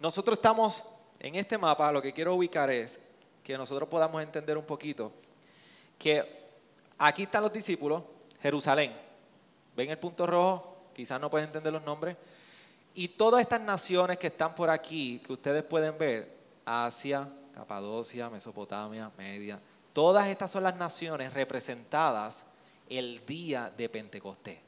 [0.00, 0.82] Nosotros estamos
[1.20, 3.00] en este mapa, lo que quiero ubicar es
[3.42, 5.12] que nosotros podamos entender un poquito
[5.98, 6.24] que
[6.98, 8.02] aquí están los discípulos,
[8.40, 8.92] Jerusalén.
[9.76, 10.88] ¿Ven el punto rojo?
[10.94, 12.16] Quizás no pueden entender los nombres.
[12.94, 16.32] Y todas estas naciones que están por aquí, que ustedes pueden ver,
[16.64, 19.60] Asia, Capadocia, Mesopotamia, Media,
[19.92, 22.44] todas estas son las naciones representadas
[22.88, 24.58] el día de Pentecostés.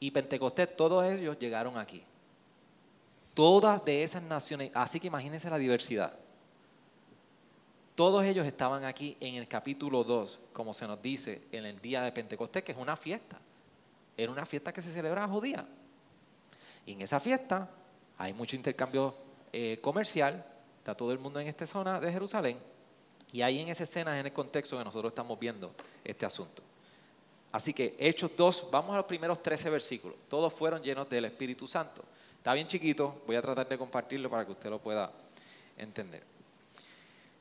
[0.00, 2.04] Y Pentecostés, todos ellos llegaron aquí
[3.38, 6.12] todas de esas naciones, así que imagínense la diversidad.
[7.94, 12.02] Todos ellos estaban aquí en el capítulo 2, como se nos dice en el día
[12.02, 13.38] de Pentecostés, que es una fiesta.
[14.16, 15.64] Era una fiesta que se celebraba judía.
[16.84, 17.70] Y en esa fiesta
[18.18, 19.14] hay mucho intercambio
[19.52, 20.44] eh, comercial,
[20.78, 22.58] está todo el mundo en esta zona de Jerusalén,
[23.30, 25.72] y ahí en esa escena en el contexto que nosotros estamos viendo
[26.02, 26.60] este asunto.
[27.52, 30.16] Así que Hechos 2, vamos a los primeros 13 versículos.
[30.28, 32.02] Todos fueron llenos del Espíritu Santo.
[32.48, 35.12] Está bien chiquito, voy a tratar de compartirlo para que usted lo pueda
[35.76, 36.22] entender.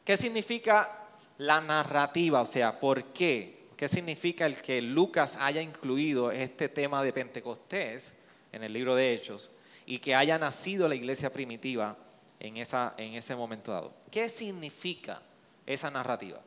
[0.03, 2.41] ¿Qué significa la narrativa?
[2.41, 3.67] O sea, ¿por qué?
[3.77, 8.15] ¿Qué significa el que Lucas haya incluido este tema de Pentecostés
[8.51, 9.49] en el libro de Hechos
[9.85, 11.95] y que haya nacido la iglesia primitiva
[12.37, 13.93] en, en ese momento dado?
[14.11, 15.21] ¿Qué significa
[15.65, 16.41] esa narrativa?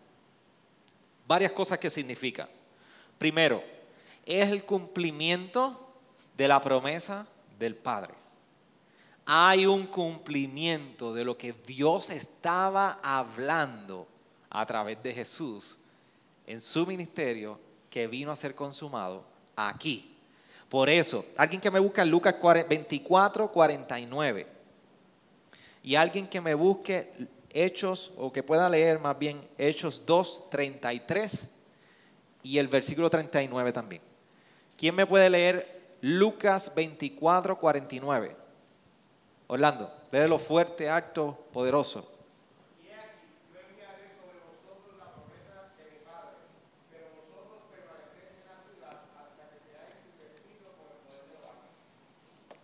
[1.27, 2.46] Varias cosas que significa.
[3.16, 3.64] Primero,
[4.27, 5.94] es el cumplimiento
[6.37, 7.27] de la promesa
[7.59, 8.19] del Padre
[9.33, 14.09] hay un cumplimiento de lo que Dios estaba hablando
[14.51, 15.79] a través de Jesús
[16.49, 17.57] en su ministerio
[17.88, 20.16] que vino a ser consumado aquí.
[20.69, 22.35] Por eso, alguien que me busque en Lucas
[22.69, 24.49] 24, 49
[25.85, 31.51] y alguien que me busque Hechos o que pueda leer más bien Hechos 2, 33
[32.43, 34.03] y el versículo 39 también.
[34.77, 38.39] ¿Quién me puede leer Lucas 24, 49?
[39.53, 42.09] Orlando, lo fuerte, acto, poderoso.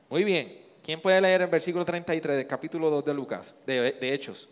[0.08, 0.64] Muy bien.
[0.80, 4.48] ¿Quién puede leer el versículo 33 del capítulo 2 de Lucas, de, de Hechos?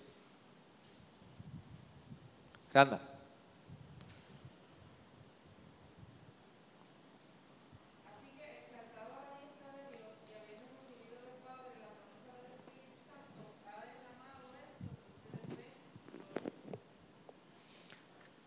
[2.73, 3.14] Anda.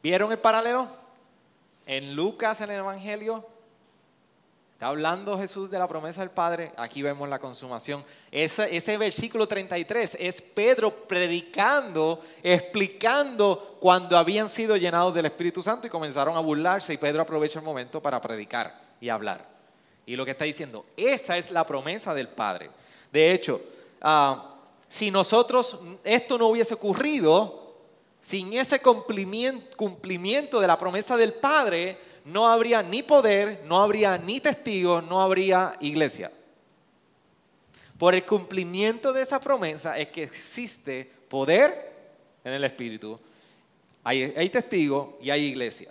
[0.08, 0.88] ¿Vieron el paralelo?
[1.86, 3.46] En Lucas, en el Evangelio,
[4.72, 6.72] está hablando Jesús de la promesa del Padre.
[6.78, 8.06] Aquí vemos la consumación.
[8.32, 15.88] Ese, ese versículo 33 es Pedro predicando, explicando cuando habían sido llenados del Espíritu Santo
[15.88, 16.94] y comenzaron a burlarse.
[16.94, 19.46] Y Pedro aprovecha el momento para predicar y hablar.
[20.06, 22.70] Y lo que está diciendo, esa es la promesa del Padre.
[23.12, 23.60] De hecho,
[24.02, 24.56] ah,
[24.88, 27.67] si nosotros esto no hubiese ocurrido,
[28.28, 34.42] sin ese cumplimiento de la promesa del Padre, no habría ni poder, no habría ni
[34.42, 36.30] testigos, no habría iglesia.
[37.98, 41.94] Por el cumplimiento de esa promesa es que existe poder
[42.44, 43.18] en el Espíritu,
[44.04, 45.90] hay, hay testigos y hay iglesia.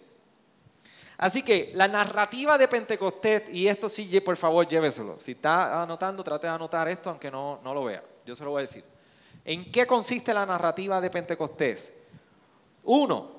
[1.17, 5.19] Así que la narrativa de Pentecostés, y esto sí, por favor, lléveselo.
[5.21, 8.05] Si está anotando, trate de anotar esto, aunque no, no lo vea.
[8.27, 8.85] Yo se lo voy a decir.
[9.43, 11.95] ¿En qué consiste la narrativa de Pentecostés?
[12.87, 13.31] Uno,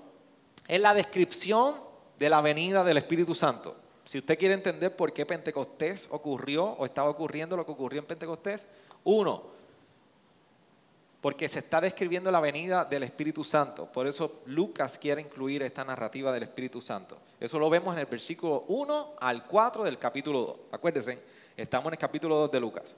[0.68, 1.76] es la descripción
[2.20, 3.76] de la venida del Espíritu Santo.
[4.06, 8.06] Si usted quiere entender por qué Pentecostés ocurrió o estaba ocurriendo lo que ocurrió en
[8.06, 8.66] Pentecostés,
[9.04, 9.44] uno,
[11.22, 13.86] porque se está describiendo la venida del Espíritu Santo.
[13.92, 17.18] Por eso Lucas quiere incluir esta narrativa del Espíritu Santo.
[17.40, 20.58] Eso lo vemos en el versículo 1 al 4 del capítulo 2.
[20.72, 21.20] Acuérdense,
[21.56, 22.96] estamos en el capítulo 2 de Lucas.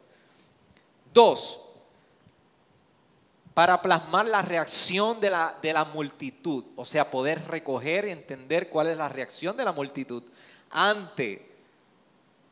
[1.13, 1.68] Dos,
[3.60, 8.70] para plasmar la reacción de la, de la multitud, o sea, poder recoger y entender
[8.70, 10.24] cuál es la reacción de la multitud
[10.70, 11.45] ante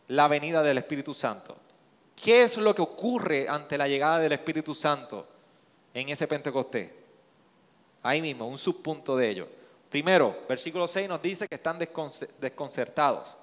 [0.10, 1.55] la venida del Espíritu Santo.
[2.14, 5.26] ¿Qué es lo que ocurre ante la llegada del Espíritu Santo
[5.93, 6.91] en ese Pentecostés?
[8.03, 9.47] Ahí mismo, un subpunto de ello.
[9.89, 13.34] Primero, versículo 6 nos dice que están desconcertados.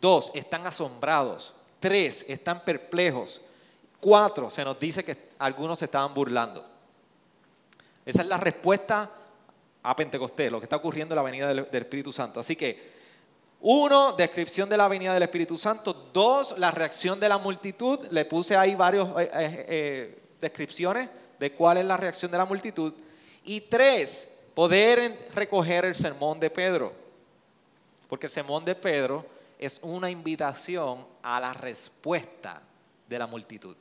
[0.00, 1.54] Dos, están asombrados.
[1.78, 3.40] Tres, están perplejos.
[4.00, 6.64] Cuatro, se nos dice que algunos se estaban burlando.
[8.04, 9.10] Esa es la respuesta
[9.82, 12.40] a Pentecostés, lo que está ocurriendo en la venida del, Espíritu Santo.
[12.40, 12.96] Así que,
[13.60, 15.92] uno, descripción de la venida del Espíritu Santo.
[16.12, 17.98] Dos, la reacción de la multitud.
[18.10, 19.30] Le puse ahí varias eh, eh,
[19.68, 22.94] eh, descripciones de cuál es la reacción de la multitud.
[23.44, 26.92] Y tres, poder recoger el sermón de Pedro.
[28.08, 29.26] Porque el sermón de Pedro
[29.58, 32.62] es una invitación a la respuesta
[33.08, 33.76] de la multitud.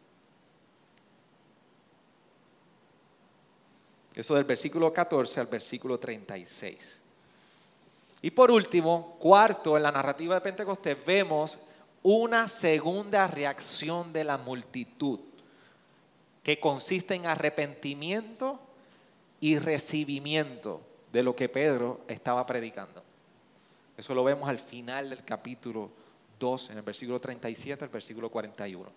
[4.18, 7.02] Eso del versículo 14 al versículo 36.
[8.24, 11.60] Y por último, cuarto, en la narrativa de Pentecostés vemos
[12.02, 15.20] una segunda reacción de la multitud
[16.42, 18.60] que consiste en arrepentimiento
[19.40, 23.04] y recibimiento de lo que Pedro estaba predicando.
[23.96, 25.92] Eso lo vemos al final del capítulo
[26.40, 28.90] 2, en el versículo 37 al versículo 41.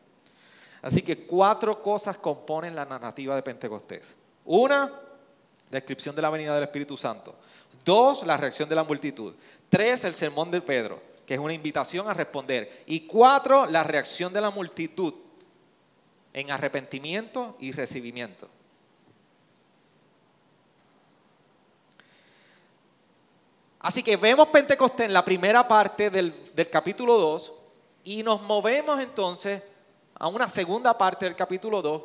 [0.81, 4.17] Así que cuatro cosas componen la narrativa de Pentecostés.
[4.47, 4.91] Una,
[5.71, 7.35] descripción de la venida del Espíritu Santo.
[7.85, 9.35] Dos, la reacción de la multitud.
[9.69, 12.83] Tres, el sermón de Pedro, que es una invitación a responder.
[12.87, 15.15] Y cuatro, la reacción de la multitud
[16.33, 18.49] en arrepentimiento y recibimiento.
[23.81, 26.35] Así que vemos Pentecostés en la primera parte del,
[26.71, 27.53] capítulo 2
[28.05, 29.63] y nos movemos entonces
[30.15, 32.03] a una segunda parte del capítulo 2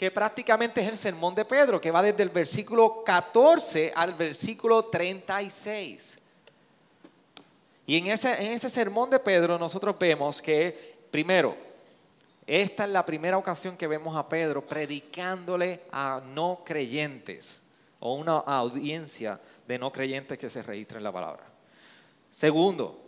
[0.00, 4.86] que prácticamente es el sermón de Pedro, que va desde el versículo 14 al versículo
[4.86, 6.18] 36.
[7.84, 11.54] Y en ese, en ese sermón de Pedro nosotros vemos que, primero,
[12.46, 17.62] esta es la primera ocasión que vemos a Pedro predicándole a no creyentes
[17.98, 19.38] o una audiencia
[19.68, 21.44] de no creyentes que se registra en la palabra.
[22.32, 22.98] Segundo,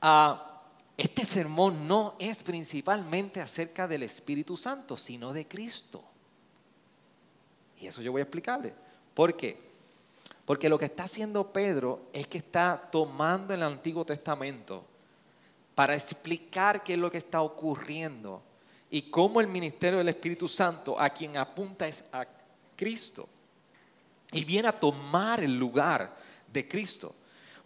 [0.00, 0.62] ah,
[0.96, 6.10] este sermón no es principalmente acerca del Espíritu Santo, sino de Cristo.
[7.82, 8.72] Y eso yo voy a explicarle.
[9.12, 9.58] ¿Por qué?
[10.44, 14.84] Porque lo que está haciendo Pedro es que está tomando el Antiguo Testamento
[15.74, 18.40] para explicar qué es lo que está ocurriendo
[18.88, 22.24] y cómo el ministerio del Espíritu Santo a quien apunta es a
[22.76, 23.28] Cristo
[24.30, 26.16] y viene a tomar el lugar
[26.52, 27.12] de Cristo.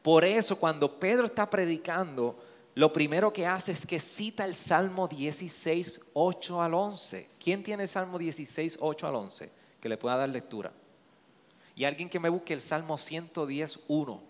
[0.01, 2.43] Por eso cuando Pedro está predicando,
[2.75, 7.29] lo primero que hace es que cita el Salmo 16, 8 al 11.
[7.43, 9.66] ¿Quién tiene el Salmo 16, 8 al 11?
[9.87, 10.73] Que le pueda dar lectura.
[11.77, 14.23] Y alguien que me busque el Salmo 110, 1.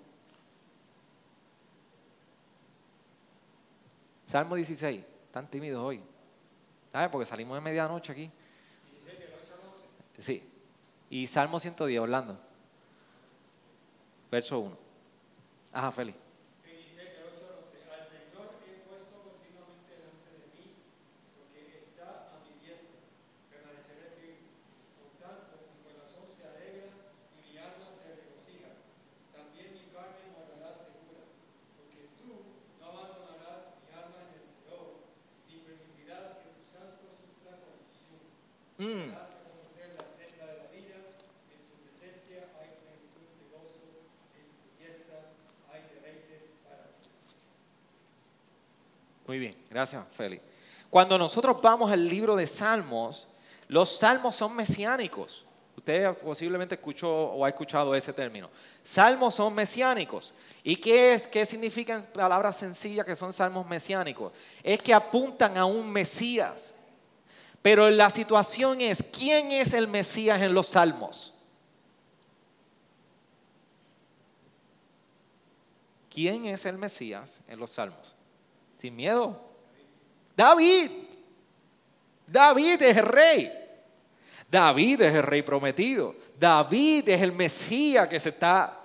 [4.27, 5.03] Salmo 16.
[5.25, 6.03] Están tímidos hoy.
[6.93, 7.09] ¿Sabes?
[7.09, 8.31] Porque salimos de medianoche aquí.
[10.19, 10.47] Sí.
[11.09, 12.39] Y Salmo 110, Orlando.
[14.31, 14.77] Verso 1.
[15.73, 16.27] Ajá, Félix.
[49.27, 50.43] Muy bien, gracias, Félix.
[50.89, 53.29] Cuando nosotros vamos al libro de Salmos,
[53.69, 55.45] los salmos son mesiánicos.
[55.77, 58.49] Usted posiblemente escuchó o ha escuchado ese término.
[58.83, 60.33] Salmos son mesiánicos.
[60.65, 61.27] ¿Y qué es?
[61.27, 64.33] ¿Qué significan palabras sencillas que son salmos mesiánicos?
[64.63, 66.75] Es que apuntan a un Mesías.
[67.61, 71.35] Pero la situación es, ¿quién es el Mesías en los salmos?
[76.09, 78.17] ¿Quién es el Mesías en los salmos?
[78.79, 79.56] Sin miedo.
[80.37, 80.91] David.
[82.27, 83.53] David es el rey.
[84.51, 86.15] David es el rey prometido.
[86.39, 88.79] David es el Mesías que se está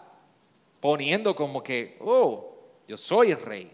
[0.79, 2.55] poniendo como que, oh,
[2.87, 3.71] yo soy el rey.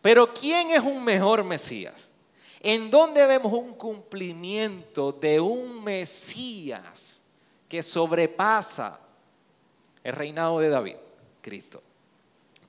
[0.00, 2.10] Pero ¿quién es un mejor Mesías?
[2.60, 7.24] ¿En dónde vemos un cumplimiento de un Mesías
[7.68, 9.00] que sobrepasa
[10.02, 10.96] el reinado de David?
[11.40, 11.82] Cristo.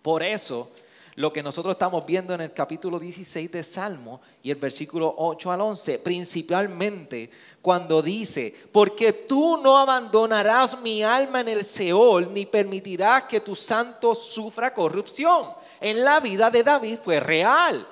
[0.01, 0.71] Por eso
[1.18, 5.51] lo que nosotros estamos viendo en el capítulo 16 de Salmo y el versículo 8
[5.51, 12.45] al 11, principalmente cuando dice, porque tú no abandonarás mi alma en el Seol, ni
[12.45, 15.53] permitirás que tu santo sufra corrupción.
[15.82, 17.88] En la vida de David fue real.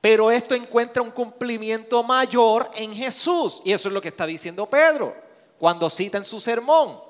[0.00, 3.60] Pero esto encuentra un cumplimiento mayor en Jesús.
[3.66, 5.14] Y eso es lo que está diciendo Pedro
[5.58, 7.09] cuando cita en su sermón.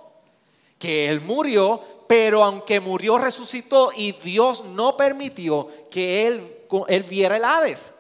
[0.81, 6.57] Que Él murió, pero aunque murió, resucitó y Dios no permitió que Él,
[6.89, 7.95] él viera el Hades.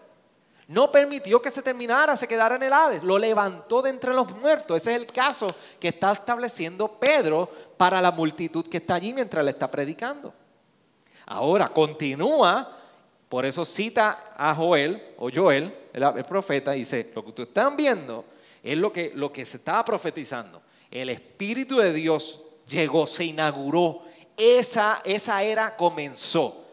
[0.66, 3.02] No permitió que se terminara, se quedara en el Hades.
[3.02, 4.78] Lo levantó de entre los muertos.
[4.78, 5.46] Ese es el caso
[5.78, 10.32] que está estableciendo Pedro para la multitud que está allí mientras le está predicando.
[11.26, 12.78] Ahora continúa,
[13.28, 17.76] por eso cita a Joel o Joel, el, profeta, y dice, lo que ustedes están
[17.76, 18.24] viendo
[18.62, 20.62] es lo que, lo que se estaba profetizando.
[20.90, 22.40] El Espíritu de Dios
[22.70, 24.02] llegó, se inauguró,
[24.36, 26.64] esa, esa era comenzó.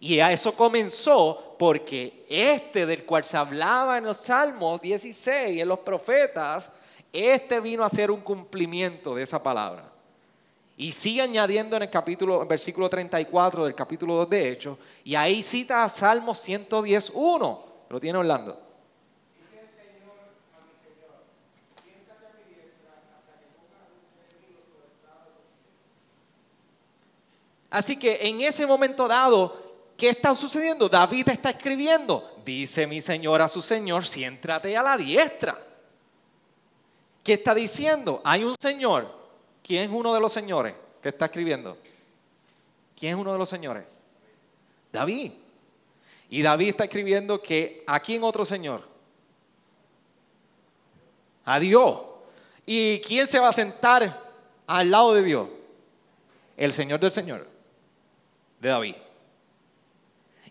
[0.00, 5.66] Y a eso comenzó porque este del cual se hablaba en los Salmos 16, en
[5.66, 6.70] los profetas,
[7.12, 9.90] este vino a ser un cumplimiento de esa palabra.
[10.76, 15.16] Y sigue añadiendo en el capítulo, en versículo 34 del capítulo 2 de Hechos, y
[15.16, 17.58] ahí cita a Salmos 110.1.
[17.88, 18.67] Lo tiene Orlando.
[27.70, 30.88] Así que en ese momento dado, ¿qué está sucediendo?
[30.88, 35.58] David está escribiendo, dice mi Señor a su Señor, siéntrate a la diestra.
[37.22, 38.22] ¿Qué está diciendo?
[38.24, 39.16] Hay un Señor.
[39.62, 41.76] ¿Quién es uno de los señores que está escribiendo?
[42.98, 43.84] ¿Quién es uno de los señores?
[44.90, 45.32] David.
[46.30, 48.82] Y David está escribiendo que ¿a quién otro Señor?
[51.44, 52.00] A Dios.
[52.64, 54.22] ¿Y quién se va a sentar
[54.66, 55.48] al lado de Dios?
[56.56, 57.57] El Señor del Señor
[58.60, 58.94] de David.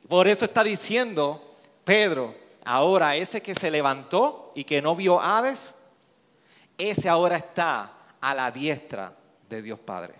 [0.08, 5.76] Por eso está diciendo Pedro, ahora ese que se levantó y que no vio Hades,
[6.78, 9.14] ese ahora está a la diestra
[9.50, 10.16] de Dios Padre.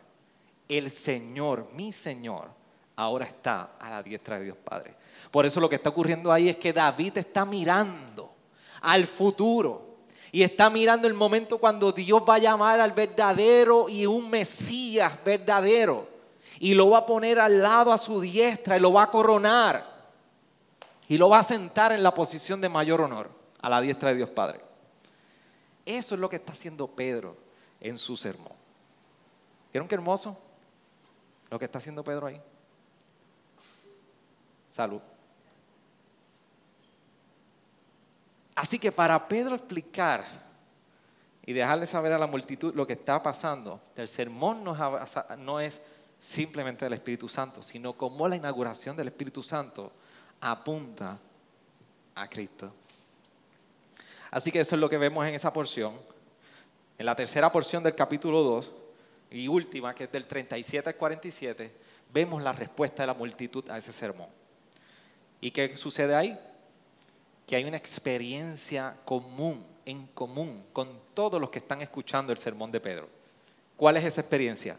[0.68, 2.50] El Señor, mi Señor,
[2.96, 4.96] ahora está a la diestra de Dios Padre.
[5.32, 8.34] Por eso lo que está ocurriendo ahí es que David está mirando
[8.82, 9.98] al futuro
[10.32, 15.14] y está mirando el momento cuando Dios va a llamar al verdadero y un Mesías
[15.24, 16.17] verdadero
[16.60, 19.98] y lo va a poner al lado a su diestra y lo va a coronar
[21.08, 23.30] y lo va a sentar en la posición de mayor honor
[23.62, 24.62] a la diestra de Dios Padre.
[25.86, 27.38] Eso es lo que está haciendo Pedro
[27.80, 28.54] en su sermón.
[29.72, 30.38] ¿Vieron qué hermoso
[31.50, 32.42] lo que está haciendo Pedro ahí?
[34.70, 35.02] Salud.
[38.56, 40.26] Así que para Pedro explicar
[41.46, 45.80] y dejarle saber a la multitud lo que está pasando, el sermón no es
[46.20, 49.92] simplemente del Espíritu Santo, sino como la inauguración del Espíritu Santo
[50.42, 51.18] apunta
[52.16, 52.74] a Cristo.
[54.32, 56.00] Así que eso es lo que vemos en esa porción.
[56.98, 58.72] En la tercera porción del capítulo 2
[59.32, 61.72] y última, que es del 37 al 47,
[62.12, 64.28] vemos la respuesta de la multitud a ese sermón.
[65.40, 66.40] ¿Y qué sucede ahí?
[67.46, 72.72] Que hay una experiencia común, en común, con todos los que están escuchando el sermón
[72.72, 73.08] de Pedro.
[73.78, 74.78] ¿Cuál es esa experiencia?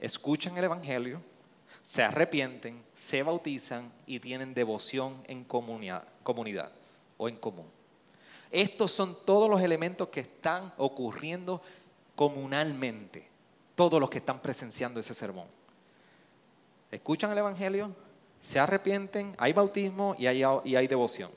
[0.00, 1.20] Escuchan el Evangelio,
[1.82, 6.72] se arrepienten, se bautizan y tienen devoción en comunidad,
[7.16, 7.66] o en común.
[8.50, 11.62] Estos son todos los elementos que están ocurriendo
[12.16, 13.28] comunalmente,
[13.74, 15.46] todos los que están presenciando ese sermón.
[16.90, 17.94] Escuchan el Evangelio,
[18.42, 21.30] se arrepienten, hay bautismo y hay, y hay devoción.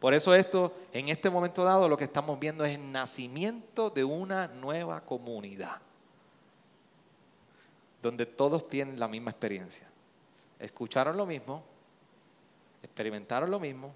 [0.00, 4.02] Por eso esto, en este momento dado, lo que estamos viendo es el nacimiento de
[4.02, 5.80] una nueva comunidad
[8.02, 9.86] donde todos tienen la misma experiencia.
[10.58, 11.62] Escucharon lo mismo,
[12.82, 13.94] experimentaron lo mismo,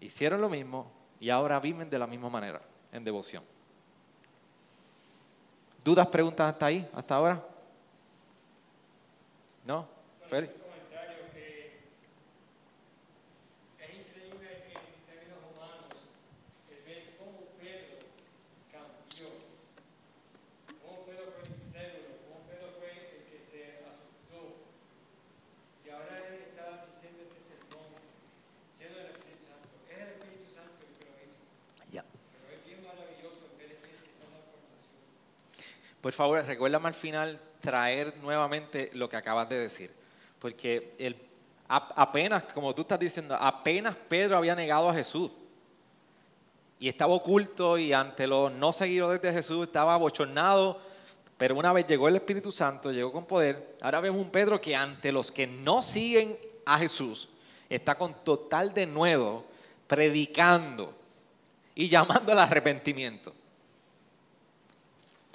[0.00, 2.62] hicieron lo mismo y ahora viven de la misma manera,
[2.92, 3.42] en devoción.
[5.84, 7.44] ¿Dudas, preguntas hasta ahí, hasta ahora?
[9.64, 9.86] ¿No?
[10.28, 10.67] Félix.
[36.08, 39.90] Por favor, recuérdame al final traer nuevamente lo que acabas de decir.
[40.38, 41.14] Porque el,
[41.68, 45.30] apenas, como tú estás diciendo, apenas Pedro había negado a Jesús.
[46.80, 50.80] Y estaba oculto y ante los no seguidores de Jesús estaba abochornado.
[51.36, 53.76] Pero una vez llegó el Espíritu Santo, llegó con poder.
[53.82, 57.28] Ahora vemos un Pedro que ante los que no siguen a Jesús
[57.68, 59.44] está con total denuedo
[59.86, 60.94] predicando
[61.74, 63.34] y llamando al arrepentimiento.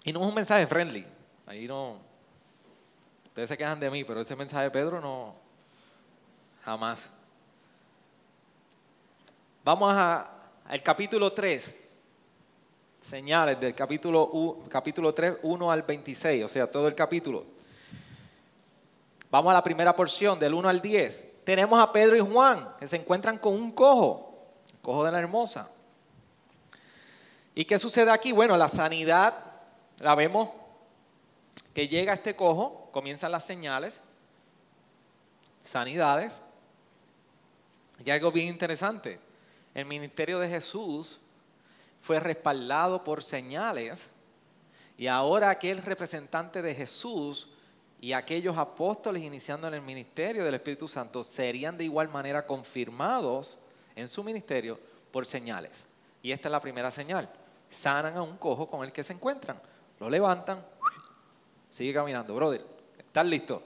[0.04, 1.06] Y no es un mensaje friendly.
[1.46, 2.00] Ahí no.
[3.26, 5.34] Ustedes se quejan de mí, pero este mensaje de Pedro no.
[6.64, 7.10] Jamás.
[9.64, 11.78] Vamos al capítulo 3.
[13.02, 17.46] señales del capítulo, capítulo 3, 1 al 26, o sea, todo el capítulo.
[19.30, 21.44] Vamos a la primera porción, del 1 al 10.
[21.44, 24.38] Tenemos a Pedro y Juan, que se encuentran con un cojo,
[24.82, 25.70] cojo de la hermosa.
[27.56, 28.32] ¿Y qué sucede aquí?
[28.32, 29.34] Bueno, la sanidad,
[30.00, 30.50] la vemos
[31.74, 34.02] que llega este cojo, comienzan las señales,
[35.64, 36.42] sanidades.
[38.06, 39.20] Y algo bien interesante,
[39.74, 41.20] el ministerio de Jesús
[42.02, 44.12] fue respaldado por señales
[44.98, 47.50] y ahora aquel representante de Jesús
[48.00, 53.58] y aquellos apóstoles iniciando en el ministerio del Espíritu Santo serían de igual manera confirmados
[53.96, 54.78] en su ministerio
[55.12, 55.88] por señales.
[56.22, 57.30] Y esta es la primera señal.
[57.70, 59.60] Sanan a un cojo con el que se encuentran.
[60.04, 60.62] Lo levantan.
[61.70, 62.62] Sigue caminando, brother.
[62.98, 63.64] ¿Estás listo?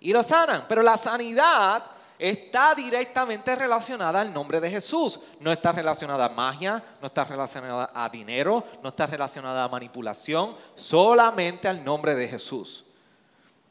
[0.00, 0.64] Y lo sanan.
[0.66, 1.84] Pero la sanidad
[2.18, 5.20] está directamente relacionada al nombre de Jesús.
[5.40, 10.56] No está relacionada a magia, no está relacionada a dinero, no está relacionada a manipulación,
[10.74, 12.86] solamente al nombre de Jesús.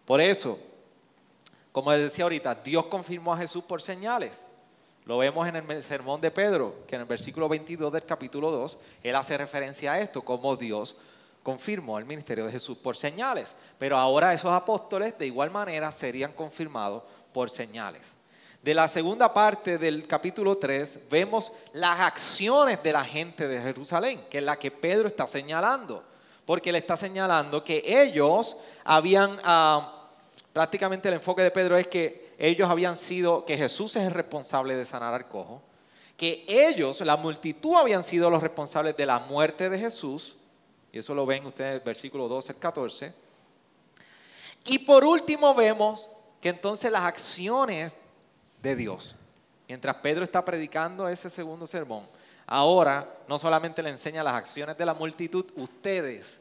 [0.05, 0.59] Por eso,
[1.71, 4.45] como les decía ahorita, Dios confirmó a Jesús por señales.
[5.05, 8.77] Lo vemos en el sermón de Pedro, que en el versículo 22 del capítulo 2,
[9.01, 10.95] él hace referencia a esto, como Dios
[11.47, 13.55] confirmó el ministerio de Jesús por señales.
[13.79, 18.17] Pero ahora esos apóstoles de igual manera serían confirmados por señales
[18.61, 24.25] de la segunda parte del capítulo 3 vemos las acciones de la gente de Jerusalén,
[24.29, 26.03] que es la que Pedro está señalando,
[26.45, 30.09] porque le está señalando que ellos habían, ah,
[30.51, 34.75] prácticamente el enfoque de Pedro es que ellos habían sido, que Jesús es el responsable
[34.75, 35.61] de sanar al cojo,
[36.17, 40.36] que ellos, la multitud, habían sido los responsables de la muerte de Jesús,
[40.97, 43.13] y eso lo ven ustedes en el versículo 12 al 14.
[44.65, 46.09] Y por último vemos
[46.41, 47.93] que entonces las acciones
[48.63, 49.15] de Dios.
[49.67, 52.07] Mientras Pedro está predicando ese segundo sermón,
[52.47, 56.39] ahora no solamente le enseña las acciones de la multitud, ustedes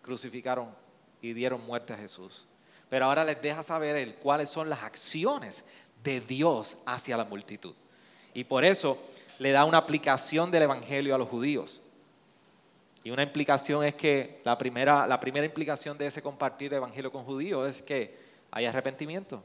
[0.00, 0.72] crucificaron
[1.20, 2.46] y dieron muerte a Jesús.
[2.88, 5.64] Pero ahora les deja saber él cuáles son las acciones
[6.04, 7.74] de Dios hacia la multitud.
[8.32, 8.96] Y por eso
[9.40, 11.82] le da una aplicación del Evangelio a los judíos.
[13.04, 17.10] Y una implicación es que la primera, la primera implicación de ese compartir el Evangelio
[17.10, 18.16] con judíos es que
[18.50, 19.42] hay arrepentimiento.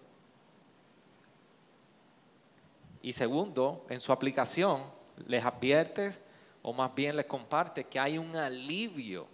[3.01, 4.83] Y segundo, en su aplicación,
[5.25, 6.11] les advierte
[6.61, 9.27] o más bien les comparte que hay un alivio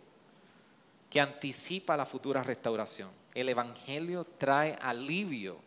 [1.09, 3.09] que anticipa la futura restauración.
[3.33, 5.57] El Evangelio trae alivio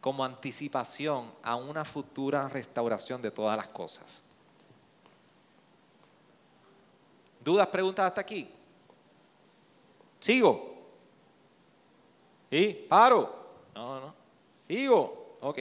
[0.00, 4.22] como anticipación a una futura restauración de todas las cosas.
[7.44, 8.48] ¿Dudas, preguntas hasta aquí?
[10.20, 10.74] ¿Sigo?
[12.50, 12.86] ¿Sí?
[12.88, 13.34] ¿Paro?
[13.74, 14.14] No, no.
[14.52, 15.38] ¿Sigo?
[15.40, 15.58] Ok.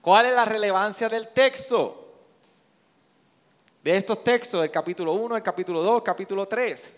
[0.00, 1.96] ¿Cuál es la relevancia del texto?
[3.84, 6.96] De estos textos, del capítulo 1, el capítulo 2, capítulo 3.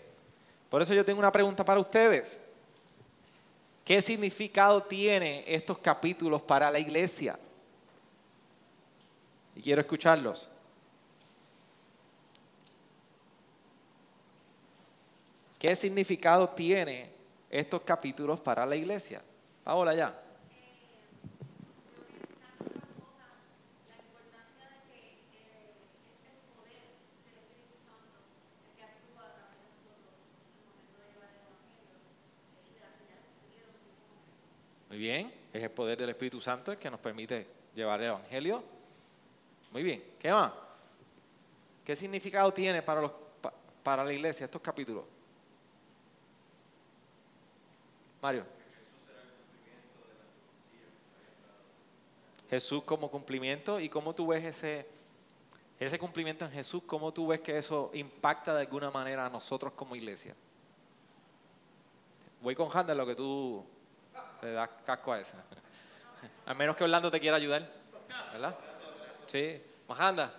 [0.69, 2.39] Por eso yo tengo una pregunta para ustedes.
[3.83, 7.37] ¿Qué significado tiene estos capítulos para la iglesia?
[9.55, 10.49] Y quiero escucharlos.
[15.63, 17.09] ¿Qué significado tiene
[17.49, 19.21] estos capítulos para la iglesia?
[19.63, 20.21] Paola ya.
[34.89, 38.61] Muy bien, es el poder del Espíritu Santo el que nos permite llevar el Evangelio.
[39.71, 40.51] Muy bien, ¿qué más?
[41.85, 43.11] ¿Qué significado tiene para, los,
[43.81, 45.12] para la iglesia estos capítulos?
[48.23, 48.45] Mario.
[52.49, 54.87] Jesús como cumplimiento y cómo tú ves ese,
[55.77, 59.73] ese cumplimiento en Jesús, cómo tú ves que eso impacta de alguna manera a nosotros
[59.73, 60.33] como iglesia.
[62.41, 63.65] Voy con Handa lo que tú
[64.41, 65.43] le das casco a esa.
[66.45, 67.69] A menos que Orlando te quiera ayudar.
[68.31, 68.57] ¿Verdad?
[69.27, 69.61] Sí.
[69.89, 70.33] Majanda.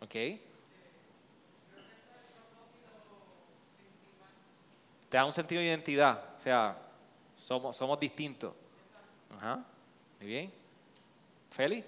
[0.00, 0.12] Ok.
[5.08, 6.22] Te da un sentido de identidad.
[6.36, 6.76] O sea,
[7.36, 8.52] somos, somos distintos.
[9.36, 9.64] Ajá.
[10.20, 10.52] Muy bien.
[11.50, 11.84] Feli.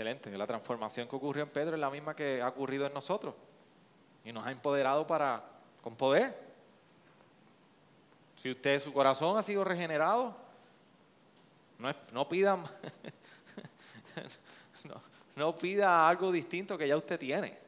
[0.00, 0.38] Excelente.
[0.38, 3.34] La transformación que ocurrió en Pedro es la misma que ha ocurrido en nosotros.
[4.24, 5.44] y nos ha empoderado para
[5.82, 6.34] con poder.
[8.36, 10.34] Si usted su corazón ha sido regenerado,
[12.14, 12.56] no, pida
[15.36, 17.58] no, pida algo distinto que ya usted tiene.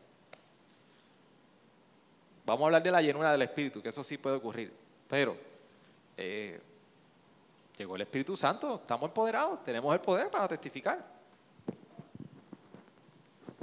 [2.47, 4.73] Vamos a hablar de la llenura del Espíritu, que eso sí puede ocurrir.
[5.07, 5.37] Pero
[6.17, 6.59] eh,
[7.77, 11.12] llegó el Espíritu Santo, estamos empoderados, tenemos el poder para testificar.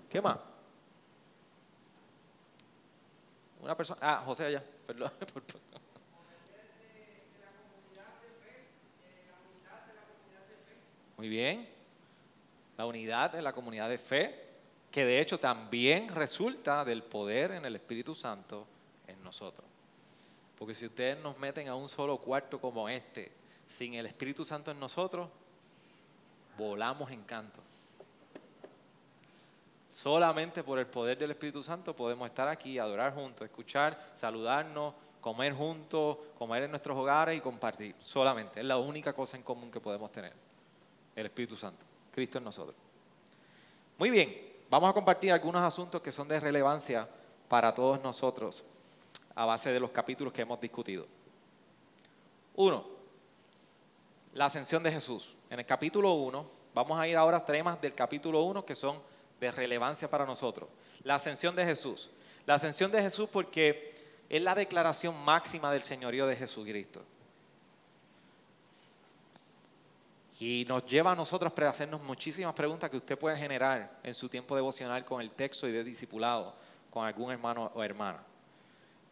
[0.10, 0.39] ¿Qué más?
[3.62, 3.99] Una persona.
[4.01, 5.12] Ah, José allá, perdón.
[11.18, 11.68] Muy bien.
[12.78, 14.47] La unidad de la comunidad de fe,
[14.89, 18.66] que de hecho también resulta del poder en el Espíritu Santo
[19.05, 19.66] en nosotros.
[20.57, 23.32] Porque si ustedes nos meten a un solo cuarto como este,
[23.68, 25.30] sin el Espíritu Santo en nosotros,
[26.57, 27.62] volamos en canto.
[29.89, 35.53] Solamente por el poder del Espíritu Santo podemos estar aquí, adorar juntos, escuchar, saludarnos, comer
[35.53, 37.95] juntos, comer en nuestros hogares y compartir.
[37.99, 38.59] Solamente.
[38.59, 40.33] Es la única cosa en común que podemos tener.
[41.15, 41.83] El Espíritu Santo.
[42.11, 42.75] Cristo en nosotros.
[43.97, 44.49] Muy bien.
[44.69, 47.09] Vamos a compartir algunos asuntos que son de relevancia
[47.47, 48.63] para todos nosotros
[49.33, 51.07] a base de los capítulos que hemos discutido.
[52.55, 52.85] Uno,
[54.33, 55.35] la ascensión de Jesús.
[55.49, 59.01] En el capítulo 1, vamos a ir ahora a temas del capítulo 1 que son
[59.39, 60.69] de relevancia para nosotros.
[61.03, 62.09] La ascensión de Jesús.
[62.45, 63.93] La ascensión de Jesús porque
[64.29, 67.03] es la declaración máxima del señorío de Jesucristo.
[70.39, 74.29] Y nos lleva a nosotros a hacernos muchísimas preguntas que usted puede generar en su
[74.29, 76.55] tiempo devocional con el texto y de discipulado
[76.89, 78.23] con algún hermano o hermana.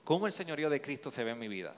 [0.04, 1.76] ¿Cómo el señorío de Cristo se ve en mi vida?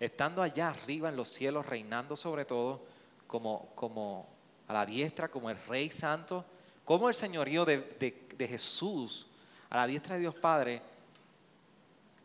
[0.00, 2.80] Estando allá arriba en los cielos, reinando sobre todo,
[3.26, 4.26] como, como
[4.66, 6.44] a la diestra, como el Rey Santo,
[6.84, 9.26] cómo el señorío de, Jesús
[9.70, 10.82] a la diestra de Dios Padre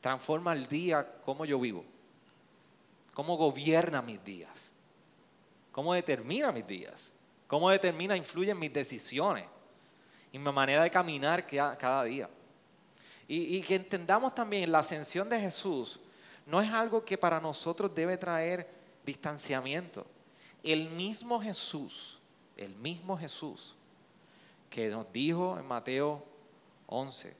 [0.01, 1.85] transforma el día como yo vivo,
[3.13, 4.73] cómo gobierna mis días,
[5.71, 7.13] cómo determina mis días,
[7.47, 9.45] cómo determina, influye en mis decisiones
[10.31, 12.29] y mi manera de caminar cada día.
[13.27, 15.99] Y, y, que entendamos también la ascensión de Jesús
[16.47, 18.67] no es algo que para nosotros debe traer
[19.05, 20.07] distanciamiento.
[20.63, 22.19] El mismo Jesús,
[22.57, 23.75] el mismo Jesús
[24.69, 26.23] que nos dijo en Mateo
[26.87, 27.35] 11,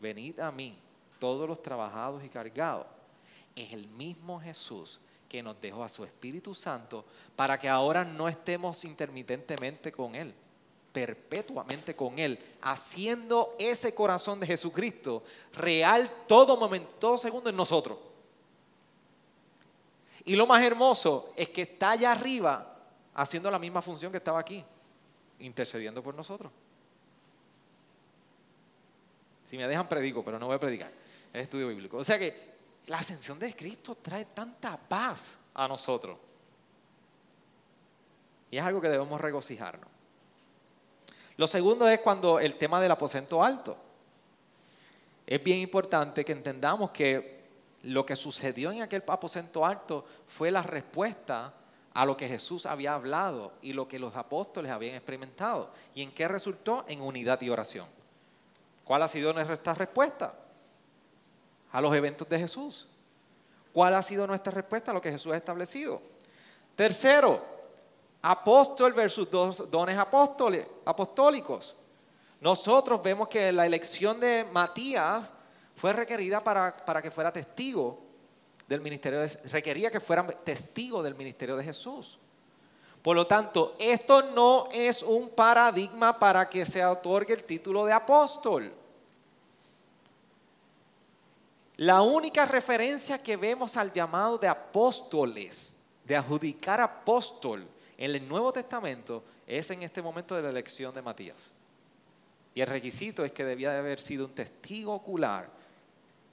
[0.00, 0.76] venid a mí
[1.18, 2.86] todos los trabajados y cargados,
[3.54, 7.04] es el mismo Jesús que nos dejó a su Espíritu Santo
[7.34, 10.34] para que ahora no estemos intermitentemente con Él,
[10.92, 15.22] perpetuamente con Él, haciendo ese corazón de Jesucristo
[15.54, 17.98] real todo momento, todo segundo en nosotros.
[20.24, 22.76] Y lo más hermoso es que está allá arriba
[23.14, 24.64] haciendo la misma función que estaba aquí,
[25.38, 26.50] intercediendo por nosotros.
[29.54, 30.90] Si me dejan predico, pero no voy a predicar.
[31.32, 31.98] Es estudio bíblico.
[31.98, 32.54] O sea que
[32.86, 36.18] la ascensión de Cristo trae tanta paz a nosotros.
[38.50, 39.88] Y es algo que debemos regocijarnos.
[41.36, 43.76] Lo segundo es cuando el tema del aposento alto.
[45.24, 47.44] Es bien importante que entendamos que
[47.84, 51.54] lo que sucedió en aquel aposento alto fue la respuesta
[51.92, 55.70] a lo que Jesús había hablado y lo que los apóstoles habían experimentado.
[55.94, 56.84] ¿Y en qué resultó?
[56.88, 57.86] En unidad y oración.
[58.84, 60.34] ¿Cuál ha sido nuestra respuesta
[61.72, 62.88] a los eventos de Jesús?
[63.72, 66.00] ¿Cuál ha sido nuestra respuesta a lo que Jesús ha establecido?
[66.76, 67.44] Tercero,
[68.22, 71.76] apóstol versus dones apostólicos.
[72.40, 75.32] Nosotros vemos que la elección de Matías
[75.74, 78.04] fue requerida para, para que fuera testigo
[78.68, 82.18] del ministerio, de, requería que fuera testigo del ministerio de Jesús.
[83.04, 87.92] Por lo tanto, esto no es un paradigma para que se otorgue el título de
[87.92, 88.72] apóstol.
[91.76, 98.50] La única referencia que vemos al llamado de apóstoles, de adjudicar apóstol en el Nuevo
[98.54, 101.52] Testamento, es en este momento de la elección de Matías.
[102.54, 105.50] Y el requisito es que debía de haber sido un testigo ocular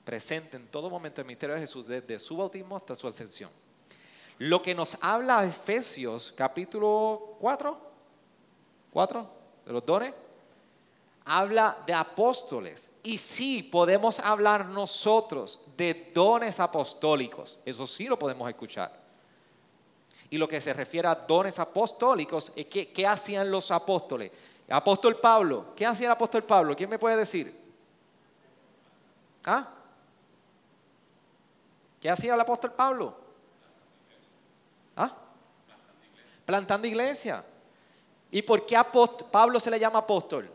[0.06, 3.52] presente en todo momento del ministerio de Jesús, desde su bautismo hasta su ascensión.
[4.42, 7.78] Lo que nos habla Efesios capítulo 4,
[8.92, 9.30] 4
[9.68, 10.16] de los dones,
[11.26, 12.90] habla de apóstoles.
[13.04, 17.60] Y sí podemos hablar nosotros de dones apostólicos.
[17.64, 19.00] Eso sí lo podemos escuchar.
[20.32, 24.32] Y lo que se refiere a dones apostólicos es que, ¿qué hacían los apóstoles?
[24.70, 26.76] Apóstol Pablo, ¿qué hacía el apóstol Pablo?
[26.76, 27.56] ¿Quién me puede decir?
[29.46, 29.68] ¿Ah?
[32.00, 33.21] ¿Qué hacía el apóstol Pablo?
[34.96, 35.16] ¿Ah?
[36.46, 37.44] Plantando iglesia.
[38.30, 38.78] ¿Y por qué
[39.32, 40.52] Pablo se le llama apóstol?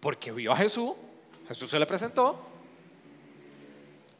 [0.00, 0.94] Porque vio a Jesús
[1.52, 2.38] Jesús se le presentó.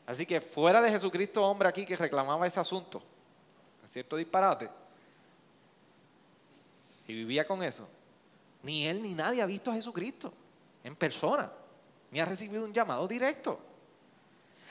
[0.06, 3.02] Así que fuera de Jesucristo, hombre aquí que reclamaba ese asunto,
[3.82, 4.68] es cierto disparate,
[7.06, 7.88] y vivía con eso,
[8.62, 10.32] ni él ni nadie ha visto a Jesucristo
[10.84, 11.50] en persona,
[12.10, 13.58] ni ha recibido un llamado directo.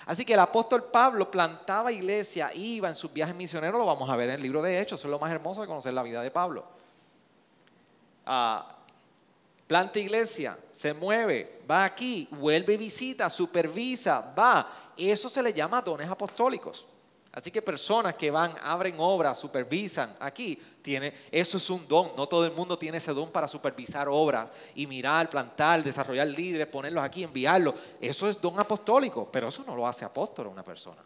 [0.06, 4.16] Así que el apóstol Pablo plantaba iglesia, iba en sus viajes misioneros, lo vamos a
[4.16, 6.22] ver en el libro de Hechos, eso es lo más hermoso de conocer la vida
[6.22, 6.66] de Pablo.
[8.26, 8.76] Ah,
[9.68, 14.92] planta iglesia, se mueve, va aquí, vuelve y visita, supervisa, va.
[14.98, 16.86] Eso se le llama dones apostólicos.
[17.32, 20.62] Así que personas que van, abren obras, supervisan aquí,
[21.32, 22.12] eso es un don.
[22.16, 26.68] No todo el mundo tiene ese don para supervisar obras y mirar, plantar, desarrollar líderes,
[26.68, 27.76] ponerlos aquí, enviarlos.
[28.00, 31.02] Eso es don apostólico, pero eso no lo hace apóstol una persona.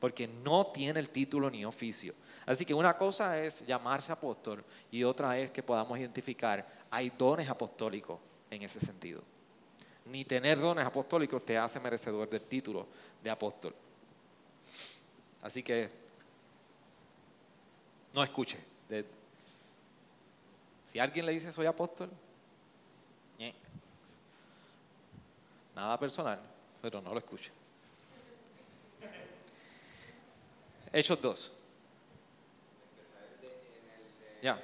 [0.00, 2.14] Porque no tiene el título ni oficio.
[2.44, 7.48] Así que una cosa es llamarse apóstol y otra es que podamos identificar, hay dones
[7.48, 8.18] apostólicos
[8.50, 9.22] en ese sentido.
[10.06, 12.86] Ni tener dones apostólicos te hace merecedor del título
[13.22, 13.74] de apóstol.
[15.42, 16.05] Así que
[18.16, 18.58] no escuche.
[20.86, 22.08] Si alguien le dice soy apóstol,
[25.74, 26.40] nada personal,
[26.80, 27.52] pero no lo escuche.
[30.90, 31.52] Hechos 2.
[34.40, 34.62] Ya.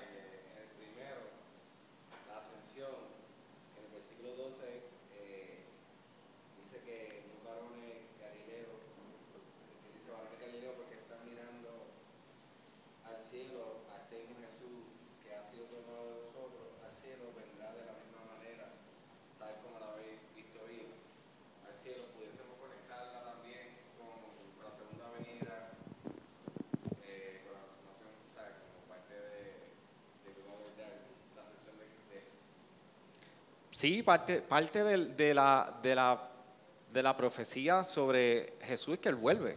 [33.83, 34.97] Sí, parte, parte de,
[35.35, 36.29] la, de, la,
[36.93, 39.57] de, la, profecía sobre Jesús es que Él vuelve.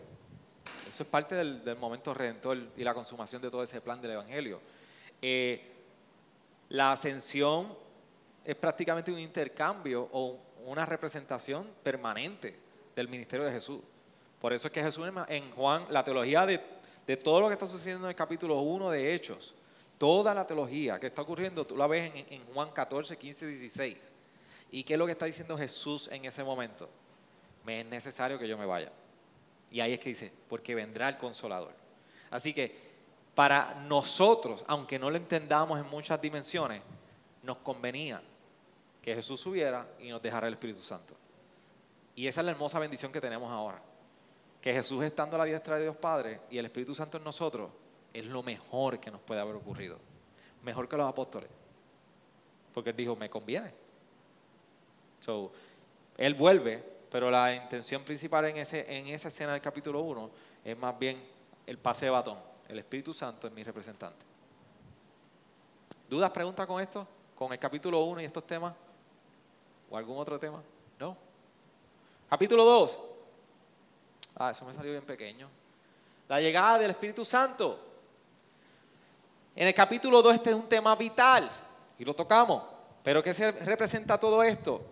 [0.89, 4.59] Eso es parte del, momento redentor y la consumación de todo ese plan del Evangelio.
[5.21, 5.61] Eh,
[6.69, 7.71] la ascensión
[8.43, 12.57] es prácticamente un intercambio o una representación permanente
[12.95, 13.79] del ministerio de Jesús.
[14.41, 16.59] Por eso es que Jesús en Juan, la teología de,
[17.05, 19.53] de todo lo que está sucediendo en el capítulo 1 de Hechos,
[19.99, 24.14] toda la teología que está ocurriendo, tú la ves en, en Juan 14, 15, 16.
[24.71, 26.89] ¿Y qué es lo que está diciendo Jesús en ese momento?
[27.63, 28.91] Me es necesario que yo me vaya.
[29.71, 31.73] Y ahí es que dice, porque vendrá el consolador.
[32.29, 32.85] Así que
[33.33, 36.81] para nosotros, aunque no lo entendamos en muchas dimensiones,
[37.43, 38.21] nos convenía
[39.01, 41.15] que Jesús subiera y nos dejara el Espíritu Santo.
[42.15, 43.81] Y esa es la hermosa bendición que tenemos ahora.
[44.61, 47.69] Que Jesús estando a la diestra de Dios Padre y el Espíritu Santo en nosotros
[48.13, 49.99] es lo mejor que nos puede haber ocurrido.
[50.63, 51.49] Mejor que los apóstoles.
[52.73, 53.73] Porque Él dijo, me conviene.
[55.25, 55.51] So,
[56.17, 60.29] él vuelve, pero la intención principal en, esa escena del capítulo 1
[60.63, 61.19] es más bien
[61.65, 62.37] el pase de batón.
[62.69, 64.23] El Espíritu Santo es mi representante.
[66.07, 67.07] ¿Dudas, preguntas con esto?
[67.35, 68.75] ¿Con el capítulo 1 y estos temas?
[69.89, 70.61] ¿O algún otro tema?
[70.99, 71.17] No.
[72.29, 72.99] Capítulo 2.
[74.35, 75.49] Ah, eso me salió bien pequeño.
[76.27, 77.79] La llegada del Espíritu Santo.
[79.55, 81.49] En el capítulo 2 este es un tema vital
[81.97, 82.61] y lo tocamos.
[83.01, 84.91] Pero ¿qué se representa todo esto?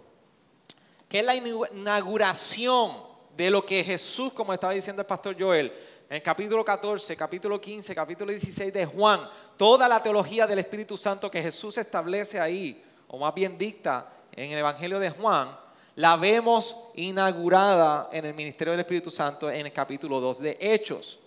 [1.13, 2.91] Que es la inauguración
[3.37, 5.71] de lo que Jesús, como estaba diciendo el pastor Joel,
[6.09, 10.97] en el capítulo 14, capítulo 15, capítulo 16 de Juan, toda la teología del Espíritu
[10.97, 15.55] Santo que Jesús establece ahí, o más bien dicta en el Evangelio de Juan,
[15.97, 21.19] la vemos inaugurada en el ministerio del Espíritu Santo en el capítulo 2 de Hechos.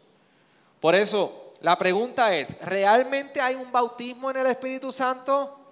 [0.81, 5.66] Por eso, la pregunta es, ¿realmente hay un bautismo en el Espíritu Santo?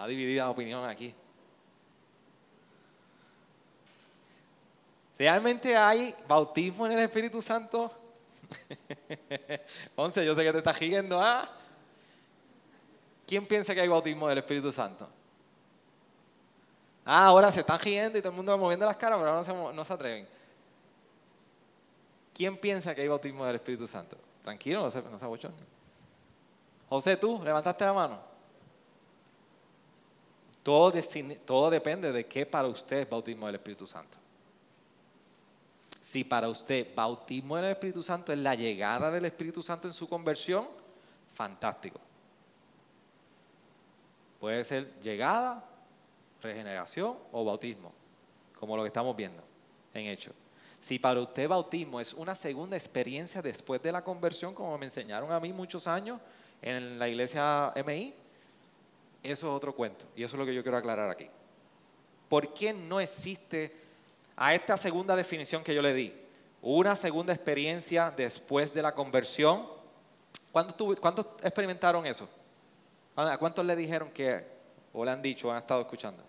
[0.00, 1.14] Está dividida la opinión aquí.
[5.18, 7.92] ¿Realmente hay bautismo en el Espíritu Santo?
[9.96, 11.50] Once, yo sé que te estás siguiendo, ¿ah?
[13.26, 15.06] ¿Quién piensa que hay bautismo del Espíritu Santo?
[17.04, 19.44] Ah, ahora se están riendo y todo el mundo va moviendo las caras, pero no
[19.44, 20.26] se, no se atreven.
[22.32, 24.16] ¿Quién piensa que hay bautismo del Espíritu Santo?
[24.42, 25.50] Tranquilo, no se, no se
[26.88, 28.29] José, tú, levantaste la mano.
[31.44, 34.18] Todo, depende de qué para usted es bautismo del Espíritu Santo.
[36.00, 40.08] Si para usted bautismo del Espíritu Santo es la llegada del Espíritu Santo en su
[40.08, 40.68] conversión,
[41.34, 41.98] fantástico.
[44.38, 45.64] Puede ser llegada,
[46.40, 47.92] regeneración o bautismo,
[48.58, 49.42] como lo que estamos viendo
[49.92, 50.32] en hecho.
[50.78, 55.32] Si para usted bautismo es una segunda experiencia después de la conversión, como me enseñaron
[55.32, 56.20] a mí muchos años
[56.62, 58.14] en la iglesia MI,
[59.22, 60.06] eso es otro cuento.
[60.16, 61.28] Y eso es lo que yo quiero aclarar aquí.
[62.28, 63.74] ¿Por qué no existe
[64.36, 66.14] a esta segunda definición que yo le di?
[66.62, 69.66] Una segunda experiencia después de la conversión.
[70.52, 72.28] ¿Cuántos, ¿cuántos experimentaron eso?
[73.16, 74.44] ¿A cuántos le dijeron que,
[74.92, 76.22] o le han dicho, o han estado escuchando?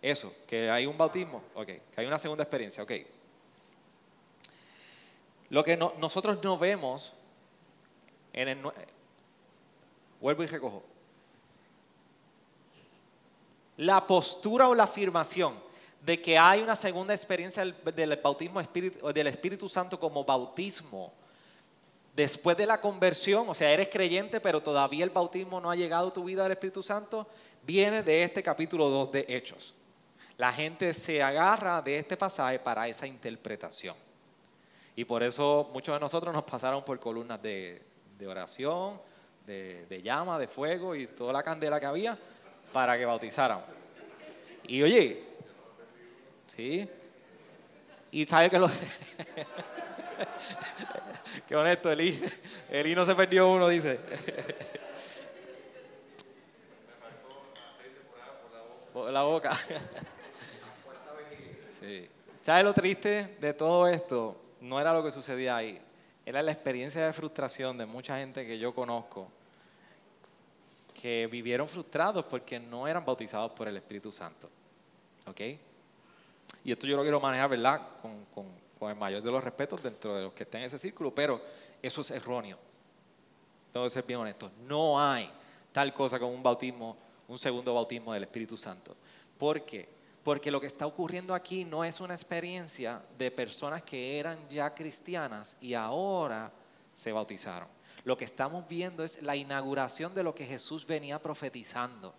[0.00, 2.92] Eso, que hay un bautismo, ok, que hay una segunda experiencia, ok.
[5.50, 7.12] Lo que nosotros no vemos
[8.32, 8.58] en el...
[10.20, 10.84] Vuelvo y recojo.
[13.80, 15.54] La postura o la afirmación
[16.02, 21.12] de que hay una segunda experiencia del, bautismo del Espíritu Santo como bautismo
[22.14, 26.08] después de la conversión, o sea, eres creyente pero todavía el bautismo no ha llegado
[26.08, 27.26] a tu vida del Espíritu Santo,
[27.62, 29.74] viene de este capítulo 2 de Hechos.
[30.36, 33.96] La gente se agarra de este pasaje para esa interpretación.
[34.96, 37.82] Y por eso muchos de nosotros nos pasaron por columnas de,
[38.26, 39.00] oración,
[39.46, 42.18] de, llama, de fuego y toda la candela que había
[42.72, 43.60] para que bautizaran.
[44.66, 45.22] Y oye,
[46.54, 46.88] ¿sí?
[48.12, 48.68] Y sabe que lo...
[51.48, 52.22] Qué honesto, Eli.
[52.68, 53.98] Eli no se perdió uno, dice.
[58.92, 59.58] Por la boca.
[61.80, 62.08] Sí.
[62.42, 64.40] ¿Sabes lo triste de todo esto?
[64.60, 65.80] No era lo que sucedía ahí.
[66.26, 69.30] Era la experiencia de frustración de mucha gente que yo conozco
[71.00, 74.48] que vivieron frustrados porque no eran bautizados por el Espíritu Santo.
[75.26, 75.40] ¿Ok?
[76.64, 77.80] Y esto yo lo quiero manejar, ¿verdad?
[78.02, 78.26] Con,
[78.80, 81.42] con el mayor de los respetos dentro de los que estén en ese círculo, pero
[81.82, 82.58] eso es erróneo.
[83.70, 84.50] Tengo que ser bien honesto.
[84.66, 85.30] No hay
[85.70, 86.96] tal cosa como un bautismo,
[87.28, 88.96] un segundo bautismo del Espíritu Santo.
[89.38, 89.86] ¿Por qué?
[90.24, 94.74] Porque lo que está ocurriendo aquí no es una experiencia de personas que eran ya
[94.74, 96.50] cristianas y ahora
[96.94, 97.68] se bautizaron.
[98.04, 102.14] Lo que estamos viendo es la inauguración de lo que Jesús venía profetizando.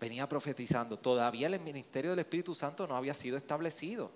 [0.00, 0.98] Venía profetizando.
[0.98, 4.10] Todavía el ministerio del Espíritu Santo no había sido establecido.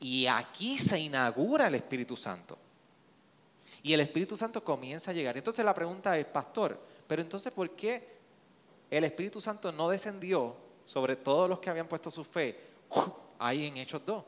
[0.00, 2.58] Y aquí se inaugura el Espíritu Santo.
[3.82, 5.36] Y el Espíritu Santo comienza a llegar.
[5.36, 8.18] Entonces la pregunta es, pastor, pero entonces ¿por qué
[8.90, 12.58] el Espíritu Santo no descendió sobre todos los que habían puesto su fe
[13.38, 14.24] ahí en Hechos 2.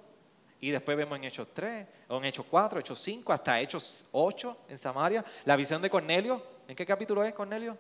[0.61, 4.57] Y después vemos en Hechos 3, o en Hechos 4, Hechos 5, hasta Hechos 8
[4.69, 5.25] en Samaria.
[5.45, 6.43] La visión de Cornelio.
[6.69, 7.77] ¿En qué capítulo es Cornelio?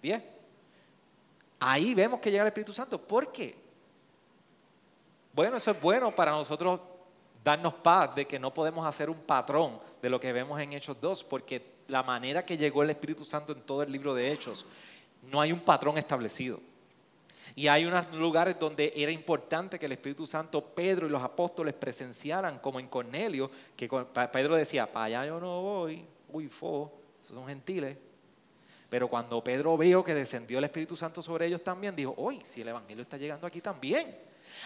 [0.00, 0.22] 10.
[1.60, 3.00] Ahí vemos que llega el Espíritu Santo.
[3.00, 3.54] ¿Por qué?
[5.32, 6.80] Bueno, eso es bueno para nosotros
[7.44, 11.00] darnos paz de que no podemos hacer un patrón de lo que vemos en Hechos
[11.00, 14.64] 2, porque la manera que llegó el Espíritu Santo en todo el libro de Hechos,
[15.22, 16.60] no hay un patrón establecido.
[17.54, 21.74] Y hay unos lugares donde era importante que el Espíritu Santo, Pedro y los apóstoles
[21.74, 23.88] presenciaran, como en Cornelio, que
[24.32, 26.92] Pedro decía, para allá yo no voy, uy, fo,
[27.22, 27.98] esos son gentiles.
[28.88, 32.60] Pero cuando Pedro vio que descendió el Espíritu Santo sobre ellos también, dijo, uy, si
[32.60, 34.14] el Evangelio está llegando aquí también.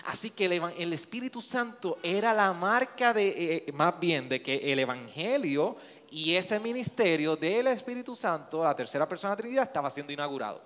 [0.04, 4.72] Así que el, Espíritu Santo era la marca de, eh, eh, más bien, de que
[4.72, 5.76] el Evangelio
[6.10, 10.60] y ese ministerio del Espíritu Santo, la tercera persona de la Trinidad, estaba siendo inaugurado.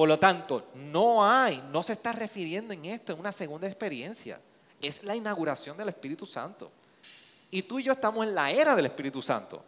[0.00, 4.40] Por lo tanto, no hay, no se está refiriendo en esto, en una segunda experiencia.
[4.80, 6.72] Es la inauguración del Espíritu Santo.
[7.50, 9.62] Y tú y yo estamos en la era del Espíritu Santo.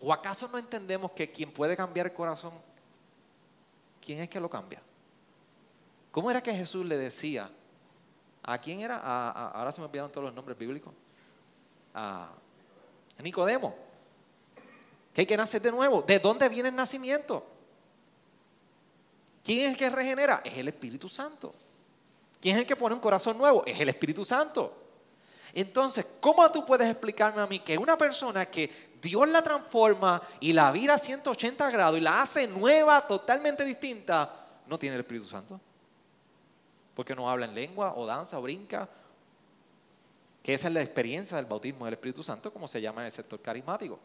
[0.00, 2.52] ¿O acaso no entendemos que quien puede cambiar el corazón,
[4.00, 4.80] quién es que lo cambia?
[6.12, 7.50] ¿Cómo era que Jesús le decía?
[8.44, 8.98] ¿A quién era?
[8.98, 10.94] ahora se me olvidaron todos los nombres bíblicos.
[11.92, 12.28] A
[13.20, 13.74] Nicodemo.
[15.12, 16.02] Que hay que nacer de nuevo.
[16.02, 17.48] ¿De dónde viene el nacimiento?
[19.44, 20.40] ¿Quién es el que regenera?
[20.44, 21.54] Es el Espíritu Santo.
[22.40, 23.64] ¿Quién es el que pone un corazón nuevo?
[23.66, 24.82] Es el Espíritu Santo.
[25.54, 30.52] Entonces, ¿cómo tú puedes explicarme a mí que una persona que Dios la transforma y
[30.52, 35.26] la vira a 180 grados y la hace nueva, totalmente distinta, no tiene el Espíritu
[35.26, 35.60] Santo?
[36.94, 38.88] Porque no habla en lengua o danza o brinca.
[40.42, 43.12] Que esa es la experiencia del bautismo del Espíritu Santo, como se llama en el
[43.12, 43.98] sector carismático.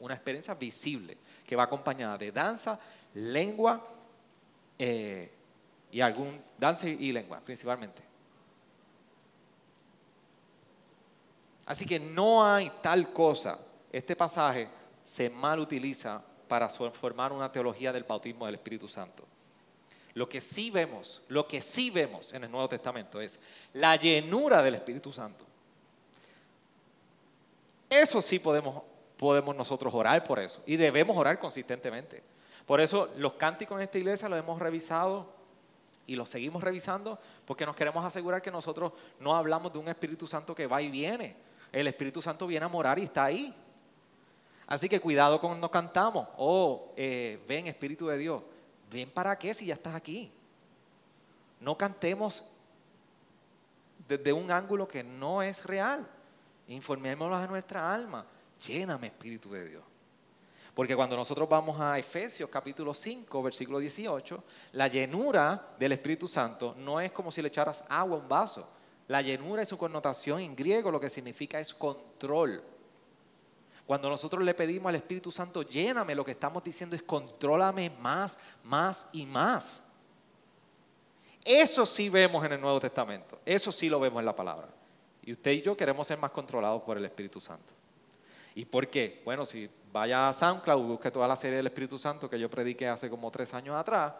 [0.00, 2.78] Una experiencia visible que va acompañada de danza,
[3.14, 3.93] lengua
[4.78, 5.30] eh,
[5.90, 8.02] y algún danza y lengua principalmente.
[11.66, 13.58] Así que no hay tal cosa.
[13.90, 14.68] Este pasaje
[15.02, 19.24] se mal utiliza para formar una teología del bautismo del Espíritu Santo.
[20.14, 23.40] Lo que sí vemos, lo que sí vemos en el Nuevo Testamento es
[23.72, 25.44] la llenura del Espíritu Santo.
[27.90, 28.82] Eso sí podemos,
[29.16, 32.22] podemos nosotros orar por eso y debemos orar consistentemente.
[32.66, 35.32] Por eso los cánticos en esta iglesia los hemos revisado
[36.06, 40.26] y los seguimos revisando porque nos queremos asegurar que nosotros no hablamos de un Espíritu
[40.26, 41.36] Santo que va y viene.
[41.72, 43.54] El Espíritu Santo viene a morar y está ahí.
[44.66, 46.28] Así que cuidado con no cantamos.
[46.38, 48.42] Oh, eh, ven Espíritu de Dios.
[48.90, 50.30] Ven para qué si ya estás aquí.
[51.60, 52.44] No cantemos
[54.08, 56.06] desde un ángulo que no es real.
[56.68, 58.24] Informémoslo a nuestra alma.
[58.66, 59.82] Lléname, Espíritu de Dios.
[60.74, 66.74] Porque cuando nosotros vamos a Efesios capítulo 5, versículo 18, la llenura del Espíritu Santo
[66.78, 68.68] no es como si le echaras agua a un vaso.
[69.06, 72.62] La llenura es su connotación en griego lo que significa es control.
[73.86, 78.38] Cuando nosotros le pedimos al Espíritu Santo, lléname, lo que estamos diciendo es contrólame más,
[78.64, 79.84] más y más.
[81.44, 83.38] Eso sí vemos en el Nuevo Testamento.
[83.44, 84.68] Eso sí lo vemos en la palabra.
[85.22, 87.74] Y usted y yo queremos ser más controlados por el Espíritu Santo.
[88.54, 89.22] ¿Y por qué?
[89.24, 92.88] Bueno, si vaya a SoundCloud, busque toda la serie del Espíritu Santo que yo prediqué
[92.88, 94.12] hace como tres años atrás,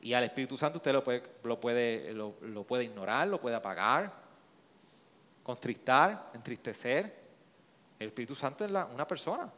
[0.00, 4.12] y al Espíritu Santo usted lo puede, lo puede, lo, puede ignorar, lo puede apagar,
[5.42, 7.24] constristar, entristecer.
[7.98, 9.50] El Espíritu Santo es una persona.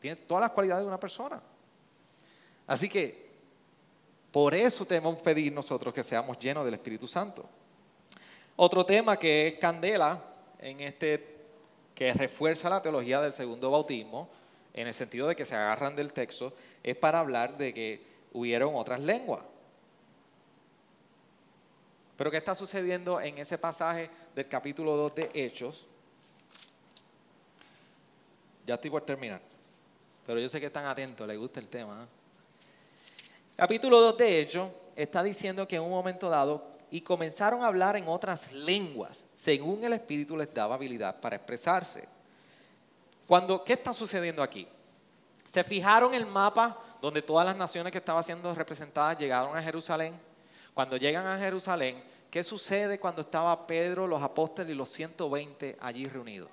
[0.00, 1.38] Tiene todas las cualidades de una persona.
[2.66, 3.30] Así que
[4.32, 7.44] por eso tenemos que pedir nosotros que seamos llenos del Espíritu Santo.
[8.56, 10.22] Otro tema que es candela
[10.58, 11.39] en este
[12.00, 14.26] que refuerza la teología del segundo bautismo,
[14.72, 18.74] en el sentido de que se agarran del texto, es para hablar de que hubieron
[18.74, 19.42] otras lenguas.
[22.16, 25.84] Pero ¿qué está sucediendo en ese pasaje del capítulo 2 de Hechos?
[28.66, 29.42] Ya estoy por terminar,
[30.26, 32.02] pero yo sé que están atentos, les gusta el tema.
[32.02, 32.06] ¿eh?
[33.56, 37.96] Capítulo 2 de Hechos está diciendo que en un momento dado y comenzaron a hablar
[37.96, 42.08] en otras lenguas, según el Espíritu les daba habilidad para expresarse.
[43.26, 44.66] Cuando, ¿Qué está sucediendo aquí?
[45.44, 50.14] Se fijaron el mapa donde todas las naciones que estaban siendo representadas llegaron a Jerusalén.
[50.74, 56.06] Cuando llegan a Jerusalén, ¿qué sucede cuando estaba Pedro, los apóstoles y los 120 allí
[56.08, 56.48] reunidos?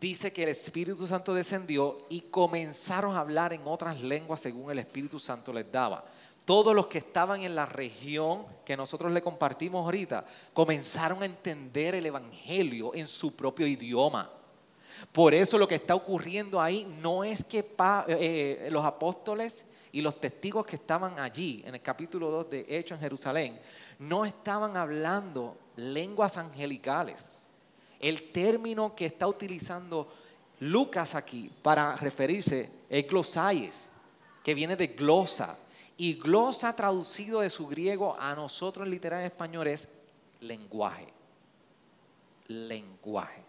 [0.00, 4.78] Dice que el Espíritu Santo descendió y comenzaron a hablar en otras lenguas según el
[4.78, 6.04] Espíritu Santo les daba
[6.50, 11.94] todos los que estaban en la región que nosotros le compartimos ahorita, comenzaron a entender
[11.94, 14.28] el Evangelio en su propio idioma.
[15.12, 17.64] Por eso lo que está ocurriendo ahí no es que
[18.08, 22.96] eh, los apóstoles y los testigos que estaban allí en el capítulo 2 de Hechos
[22.96, 23.60] en Jerusalén
[24.00, 27.30] no estaban hablando lenguas angelicales.
[28.00, 30.12] El término que está utilizando
[30.58, 33.88] Lucas aquí para referirse es glosaies,
[34.42, 35.56] que viene de glosa,
[36.00, 39.86] y glosa traducido de su griego a nosotros literal en español es
[40.40, 41.06] lenguaje.
[42.48, 43.42] Lenguaje.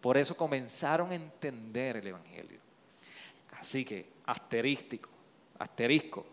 [0.00, 2.60] Por eso comenzaron a entender el Evangelio.
[3.60, 5.10] Así que, asterístico,
[5.58, 6.24] asterisco.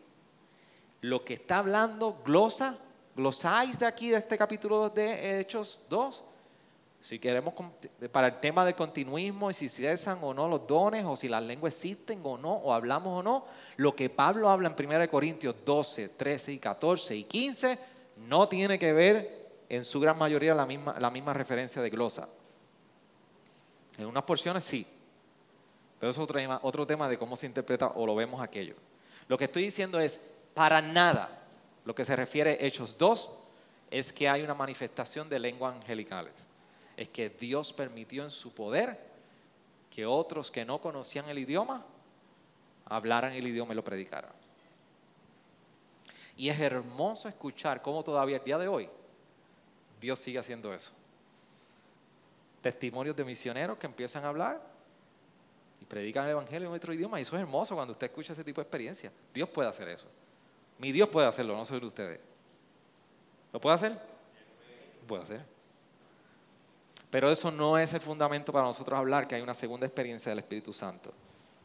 [1.01, 2.77] Lo que está hablando glosa,
[3.13, 6.23] glosáis de aquí, de este capítulo 2 de Hechos 2,
[7.05, 7.53] si queremos,
[8.11, 11.43] para el tema del continuismo y si cesan o no los dones, o si las
[11.43, 13.45] lenguas existen o no, o hablamos o no,
[13.75, 17.79] lo que Pablo habla en 1 Corintios 12, 13 y 14 y 15
[18.27, 22.27] no tiene que ver en su gran mayoría la misma, la misma referencia de glosa.
[23.99, 24.87] En unas porciones sí,
[25.99, 28.73] pero es otro tema, otro tema de cómo se interpreta o lo vemos aquello.
[29.27, 30.19] Lo que estoy diciendo es,
[30.55, 31.45] para nada,
[31.85, 33.29] lo que se refiere a Hechos 2
[33.91, 36.47] es que hay una manifestación de lenguas angelicales
[36.97, 38.99] es que Dios permitió en su poder
[39.89, 41.85] que otros que no conocían el idioma
[42.85, 44.31] hablaran el idioma y lo predicaran.
[46.37, 48.89] Y es hermoso escuchar cómo todavía el día de hoy
[49.99, 50.91] Dios sigue haciendo eso.
[52.61, 54.61] Testimonios de misioneros que empiezan a hablar
[55.81, 57.19] y predican el Evangelio en otro idioma.
[57.19, 59.11] Y eso es hermoso cuando usted escucha ese tipo de experiencia.
[59.33, 60.07] Dios puede hacer eso.
[60.77, 62.19] Mi Dios puede hacerlo, no soy de ustedes.
[63.53, 63.97] ¿Lo puede hacer?
[65.07, 65.54] Puede hacer.
[67.09, 70.39] Pero eso no es el fundamento para nosotros hablar que hay una segunda experiencia del
[70.39, 71.13] Espíritu Santo.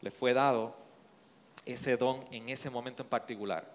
[0.01, 0.75] Le fue dado
[1.65, 3.65] ese don en ese momento en particular,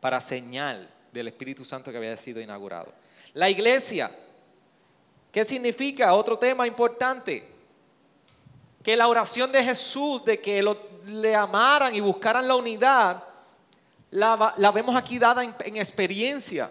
[0.00, 2.92] para señal del Espíritu Santo que había sido inaugurado.
[3.34, 4.10] La iglesia,
[5.32, 6.14] ¿qué significa?
[6.14, 7.46] Otro tema importante,
[8.82, 10.64] que la oración de Jesús, de que
[11.06, 13.24] le amaran y buscaran la unidad,
[14.10, 16.70] la, vemos aquí dada en, en, experiencia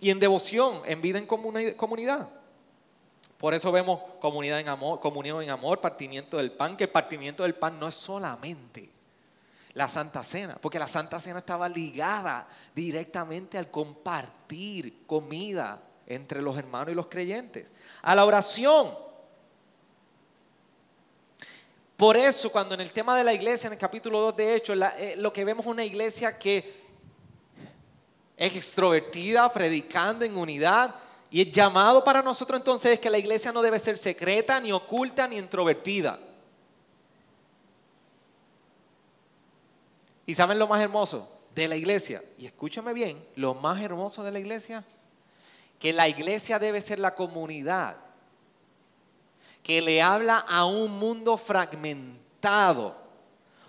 [0.00, 2.28] y en devoción, en vida en comunidad.
[3.38, 7.42] Por eso vemos comunidad en amor, comunión en amor, partimiento del pan, que el partimiento
[7.42, 8.90] del pan no es solamente
[9.74, 16.56] la Santa Cena, porque la Santa Cena estaba ligada directamente al compartir comida entre los
[16.56, 18.96] hermanos y los creyentes, a la oración.
[21.96, 24.78] Por eso cuando en el tema de la iglesia, en el capítulo 2 de Hechos,
[24.98, 26.84] eh, lo que vemos es una iglesia que
[28.36, 30.94] es extrovertida, predicando en unidad,
[31.30, 34.72] y el llamado para nosotros entonces es que la iglesia no debe ser secreta, ni
[34.72, 36.18] oculta, ni introvertida.
[40.24, 42.22] ¿Y saben lo más hermoso de la iglesia?
[42.38, 44.84] Y escúchame bien, lo más hermoso de la iglesia,
[45.78, 47.96] que la iglesia debe ser la comunidad
[49.66, 52.94] que le habla a un mundo fragmentado,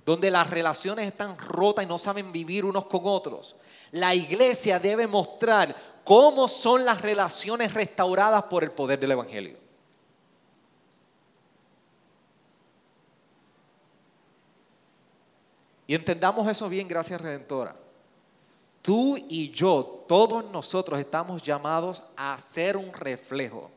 [0.06, 3.56] donde las relaciones están rotas y no saben vivir unos con otros.
[3.90, 5.76] La iglesia debe mostrar
[6.08, 9.58] cómo son las relaciones restauradas por el poder del Evangelio.
[15.86, 17.76] Y entendamos eso bien, gracias Redentora.
[18.82, 23.70] Tú y yo, todos nosotros estamos llamados a ser un reflejo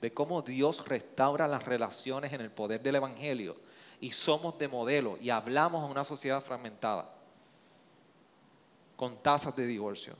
[0.00, 3.54] de cómo Dios restaura las relaciones en el poder del Evangelio.
[4.00, 7.08] Y somos de modelo y hablamos a una sociedad fragmentada,
[8.96, 10.16] con tasas de divorcio,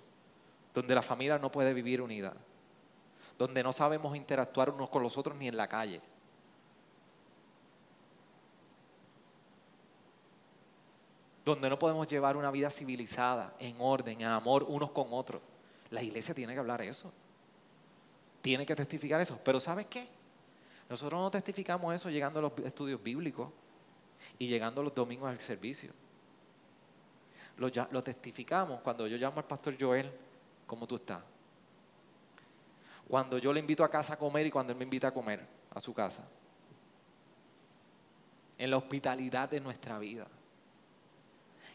[0.75, 2.35] donde la familia no puede vivir unida,
[3.39, 6.01] donde no sabemos interactuar unos con los otros ni en la calle
[11.45, 15.43] donde no podemos llevar una vida civilizada, en orden, en amor unos con otros.
[15.91, 17.13] La iglesia tiene que hablar eso.
[18.41, 19.41] Tiene que testificar eso.
[19.45, 20.09] Pero ¿sabes qué?
[20.89, 23.51] Nosotros no testificamos eso llegando a los estudios bíblicos
[24.39, 25.93] y llegando los domingos al servicio.
[27.57, 30.11] Lo, lo testificamos cuando yo llamo al pastor Joel,
[30.73, 31.23] ¿cómo tú estás?
[33.07, 35.47] Cuando yo le invito a casa a comer y cuando él me invita a comer
[35.69, 36.27] a su casa.
[38.57, 40.27] En la hospitalidad de nuestra vida.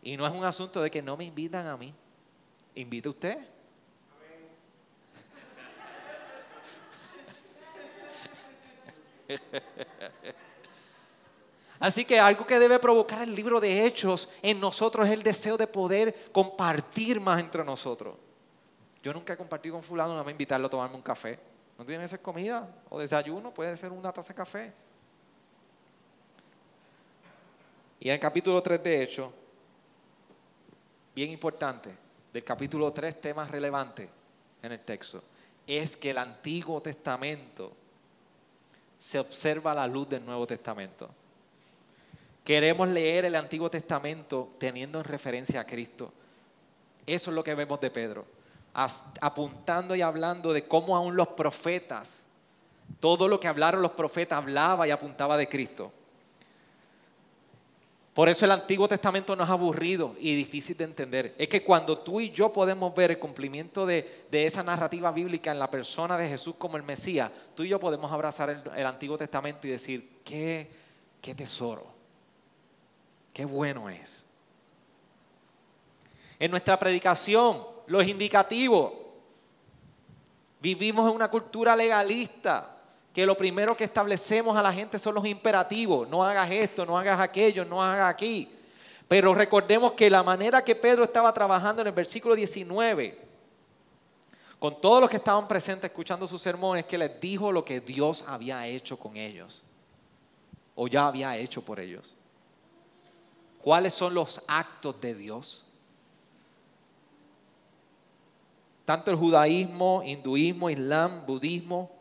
[0.01, 1.93] Y no es un asunto de que no me invitan a mí.
[2.73, 3.37] ¿Invita usted?
[11.79, 15.55] Así que algo que debe provocar el libro de Hechos en nosotros es el deseo
[15.55, 18.15] de poder compartir más entre nosotros.
[19.03, 21.39] Yo nunca he compartido con fulano, no me invitarlo a tomarme un café.
[21.77, 23.53] ¿No tiene que ser comida o desayuno?
[23.53, 24.73] Puede ser una taza de café.
[27.99, 29.31] Y en el capítulo 3 de Hechos,
[31.15, 31.91] bien importante,
[32.31, 34.09] del capítulo 3, temas relevantes
[34.61, 35.23] en el texto,
[35.65, 37.73] es que el Antiguo Testamento
[38.97, 41.09] se observa a la luz del Nuevo Testamento.
[42.43, 46.13] Queremos leer el Antiguo Testamento teniendo en referencia a Cristo.
[47.05, 48.25] Eso es lo que vemos de Pedro,
[48.77, 52.27] apuntando y hablando de cómo aún los profetas,
[52.99, 55.91] todo lo que hablaron los profetas hablaba y apuntaba de Cristo.
[58.13, 61.35] Por eso el Antiguo Testamento no es aburrido y difícil de entender.
[61.37, 65.59] Es que cuando tú y yo podemos ver el cumplimiento de, esa narrativa bíblica en
[65.59, 69.67] la persona de Jesús como el Mesías, tú y yo podemos abrazar el, Antiguo Testamento
[69.67, 70.67] y decir, qué,
[71.21, 71.85] qué tesoro,
[73.33, 74.25] qué bueno es.
[76.39, 78.93] En nuestra predicación, los indicativos,
[80.61, 82.75] vivimos en una cultura legalista
[83.13, 86.07] que lo primero que establecemos a la gente son los imperativos.
[86.07, 88.53] No hagas esto, no hagas aquello, no hagas aquí.
[89.07, 93.25] Pero recordemos que la manera que Pedro estaba trabajando en el versículo 19,
[94.59, 98.23] con todos los que estaban presentes escuchando sus sermones, que les dijo lo que Dios
[98.27, 99.63] había hecho con ellos,
[100.75, 102.15] o ya había hecho por ellos.
[103.61, 105.66] ¿Cuáles son los actos de Dios?
[108.87, 111.91] Tanto el judaísmo, hinduismo, islam, budismo,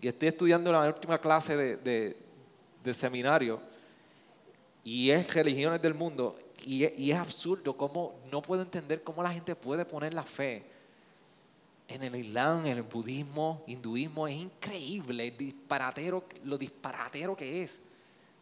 [0.00, 3.60] y estoy estudiando la última clase de, seminario
[4.82, 6.82] y es religiones del mundo y
[7.12, 10.64] es, absurdo cómo no puedo entender cómo la gente puede poner la fe
[11.86, 14.26] en el Islam, en el budismo, hinduismo.
[14.26, 17.82] Es increíble disparatero, lo disparatero que es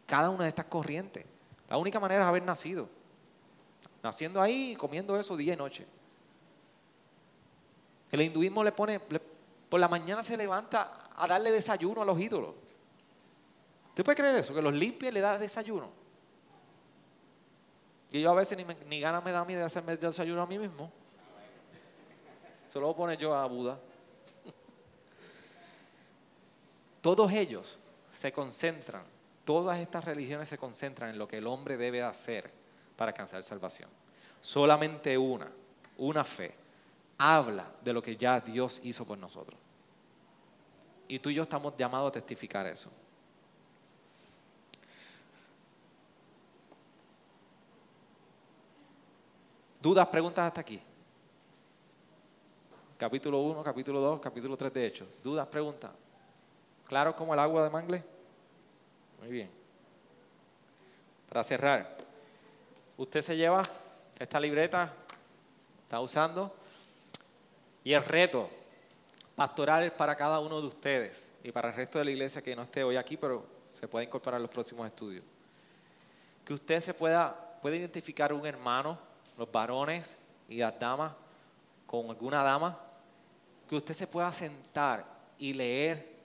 [0.07, 1.23] cada una de estas corrientes.
[1.69, 2.89] La única manera es haber nacido.
[4.01, 5.85] Naciendo ahí y comiendo eso día y noche.
[8.11, 12.55] El hinduismo le pone, por la mañana se levanta a darle desayuno a los ídolos.
[13.89, 14.53] ¿Usted puede creer eso?
[14.53, 15.91] Que los limpia y le da desayuno.
[18.11, 20.45] Y yo a veces ni, ni ganas me da a mí de hacerme desayuno a
[20.45, 20.91] mí mismo.
[22.69, 23.79] Se lo voy a poner yo a Buda.
[27.01, 27.77] Todos ellos
[28.11, 29.03] se concentran,
[29.45, 32.51] todas estas religiones se concentran en lo que el hombre debe hacer
[32.95, 33.89] para alcanzar salvación.
[34.41, 35.49] Solamente una,
[35.97, 36.53] una fe,
[37.19, 39.59] habla de lo que ya Dios hizo por nosotros.
[41.07, 42.89] Y tú y yo estamos llamados a testificar eso.
[49.81, 50.81] ¿Dudas, preguntas hasta aquí?
[52.97, 55.07] Capítulo 1, capítulo 2, capítulo 3 de Hechos.
[55.23, 55.91] ¿Dudas, preguntas?
[56.85, 58.03] ¿Claro como el agua de mangle?
[59.19, 59.49] Muy bien.
[61.27, 61.97] Para cerrar,
[62.97, 63.63] usted se lleva
[64.17, 64.93] esta libreta,
[65.83, 66.53] está usando,
[67.83, 68.49] y el reto
[69.35, 72.63] pastorales para cada uno de ustedes y para el resto de la iglesia que no
[72.63, 75.23] esté hoy aquí, pero se puede incorporar a los próximos estudios.
[76.43, 78.97] Que usted se pueda puede identificar un hermano,
[79.37, 81.13] los varones y las damas,
[81.85, 82.79] con alguna dama,
[83.67, 85.05] que usted se pueda sentar
[85.37, 86.17] y leer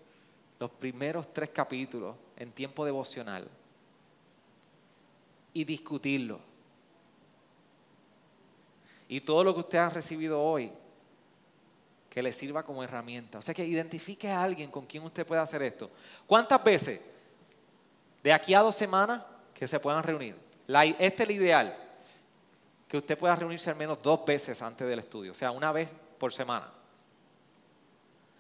[0.59, 3.47] los primeros tres capítulos en tiempo devocional
[5.52, 6.40] y discutirlo.
[9.09, 10.72] Y todo lo que usted ha recibido hoy,
[12.15, 13.39] que le sirva como herramienta.
[13.39, 15.91] O sea que identifique a alguien con quien usted pueda hacer esto.
[16.28, 17.01] ¿Cuántas veces?
[18.23, 19.20] De aquí a dos semanas
[19.53, 20.36] que se puedan reunir.
[20.69, 21.77] este es el ideal.
[22.86, 25.32] Que usted pueda reunirse al menos dos veces antes del estudio.
[25.32, 26.69] O sea, una vez por semana.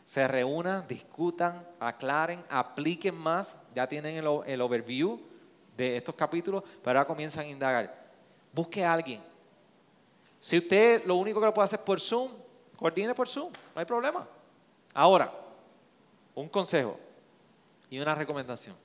[0.06, 3.56] Se reúnan, discutan, aclaren, apliquen más.
[3.74, 5.20] Ya tienen el, el overview
[5.76, 8.04] de estos capítulos, pero ahora comienzan a indagar.
[8.52, 9.20] Busque a alguien.
[10.38, 12.43] Si usted lo único que lo puede hacer por Zoom,
[12.84, 14.28] coordine por Zoom, no hay problema.
[14.92, 15.32] Ahora,
[16.34, 17.00] un consejo
[17.88, 18.76] y una recomendación.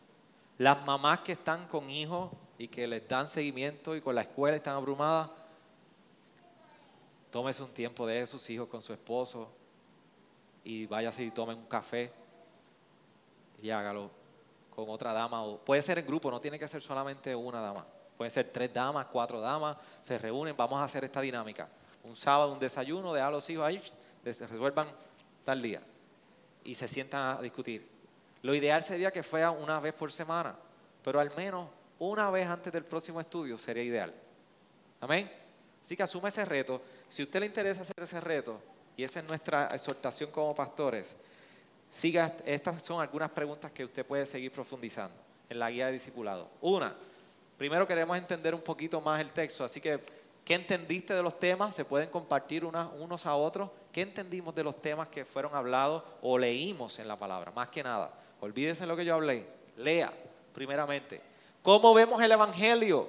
[0.58, 4.56] Las mamás que están con hijos y que les dan seguimiento y con la escuela
[4.56, 5.30] están abrumadas,
[7.30, 9.50] tómese un tiempo de sus hijos con su esposo
[10.64, 12.10] y váyase y tomen un café
[13.62, 14.10] y hágalo
[14.74, 15.44] con otra dama.
[15.44, 17.86] O puede ser en grupo, no tiene que ser solamente una dama.
[18.18, 21.68] Puede ser tres damas, cuatro damas, se reúnen, vamos a hacer esta dinámica.
[22.04, 23.82] Un sábado, un desayuno, deja a los hijos ahí,
[24.34, 24.88] se resuelvan
[25.46, 25.82] tal día.
[26.64, 27.88] Y se sientan a discutir.
[28.42, 30.56] Lo ideal sería que fuera una vez por semana,
[31.04, 31.68] pero al menos
[32.00, 34.14] una vez antes del próximo estudio sería ideal.
[35.02, 35.30] Amén.
[35.82, 36.82] Así que asume ese reto.
[37.08, 38.62] Si a usted le interesa hacer ese reto,
[38.96, 41.16] y esa es nuestra exhortación como pastores,
[41.90, 45.16] siga, estas son algunas preguntas que usted puede seguir profundizando
[45.50, 46.50] en la guía de discipulado.
[46.62, 46.94] Una,
[47.58, 50.00] primero queremos entender un poquito más el texto, así que,
[50.50, 51.76] ¿qué entendiste de los temas?
[51.76, 53.70] Se pueden compartir unos a otros.
[53.92, 57.52] ¿Qué entendimos de los temas que fueron hablados o leímos en la palabra?
[57.52, 58.12] Más que nada,
[58.42, 59.46] olvídense lo que yo hablé,
[59.78, 60.12] lea
[60.52, 61.22] primeramente.
[61.62, 63.08] ¿Cómo vemos el Evangelio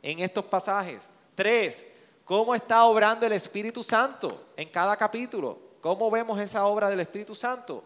[0.00, 1.10] en estos pasajes?
[1.34, 1.84] Tres,
[2.24, 5.58] ¿cómo está obrando el Espíritu Santo en cada capítulo?
[5.80, 7.82] ¿Cómo vemos esa obra del Espíritu Santo?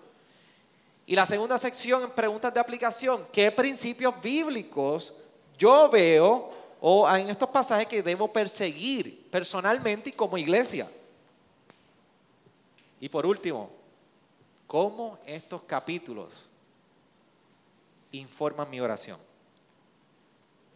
[1.07, 5.15] Y la segunda sección en preguntas de aplicación, ¿qué principios bíblicos
[5.57, 10.91] yo veo o en estos pasajes que debo perseguir personalmente y como iglesia?
[13.01, 13.71] Y por último,
[14.67, 16.49] ¿cómo estos capítulos
[18.11, 19.19] informan mi oración?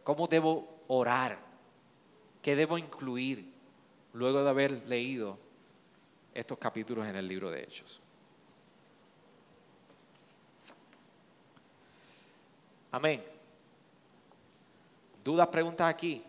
[0.03, 1.37] ¿Cómo debo orar?
[2.41, 3.53] ¿Qué debo incluir
[4.13, 5.39] luego de haber leído
[6.37, 7.99] estos capítulos en el libro de Hechos.
[12.93, 13.36] Amén.
[15.27, 16.23] ¿Dudas, preguntas aquí?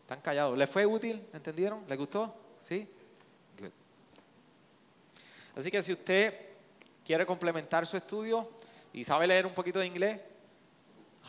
[0.00, 0.58] Están callados.
[0.58, 1.24] ¿Les fue útil?
[1.32, 1.84] ¿Entendieron?
[1.86, 2.34] ¿Les gustó?
[2.60, 2.88] ¿Sí?
[3.56, 3.70] Good.
[5.54, 6.34] Así que si usted
[7.06, 8.50] quiere complementar su estudio
[8.92, 10.18] y sabe leer un poquito de inglés,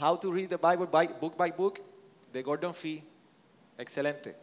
[0.02, 0.88] How to Read the Bible
[1.22, 1.82] Book by Book
[2.32, 3.04] de Gordon Fee.
[3.78, 4.36] Excelente.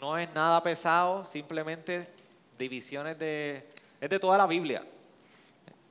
[0.00, 2.06] No es nada pesado, simplemente
[2.56, 3.68] divisiones de...
[4.00, 4.86] Es de toda la Biblia.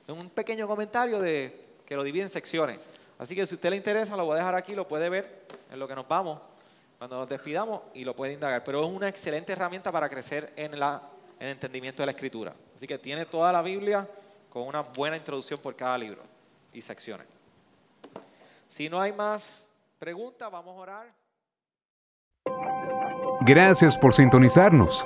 [0.07, 2.79] Un pequeño comentario de que lo divide en secciones.
[3.17, 5.45] Así que si a usted le interesa, lo voy a dejar aquí, lo puede ver
[5.71, 6.39] en lo que nos vamos,
[6.97, 8.63] cuando nos despidamos, y lo puede indagar.
[8.63, 10.83] Pero es una excelente herramienta para crecer en, el
[11.39, 12.53] entendimiento de la escritura.
[12.75, 14.07] Así que tiene toda la Biblia
[14.49, 16.21] con una buena introducción por cada libro
[16.73, 17.27] y secciones.
[18.67, 19.67] Si no hay más
[19.99, 21.13] preguntas, vamos a orar.
[23.41, 25.05] Gracias por sintonizarnos.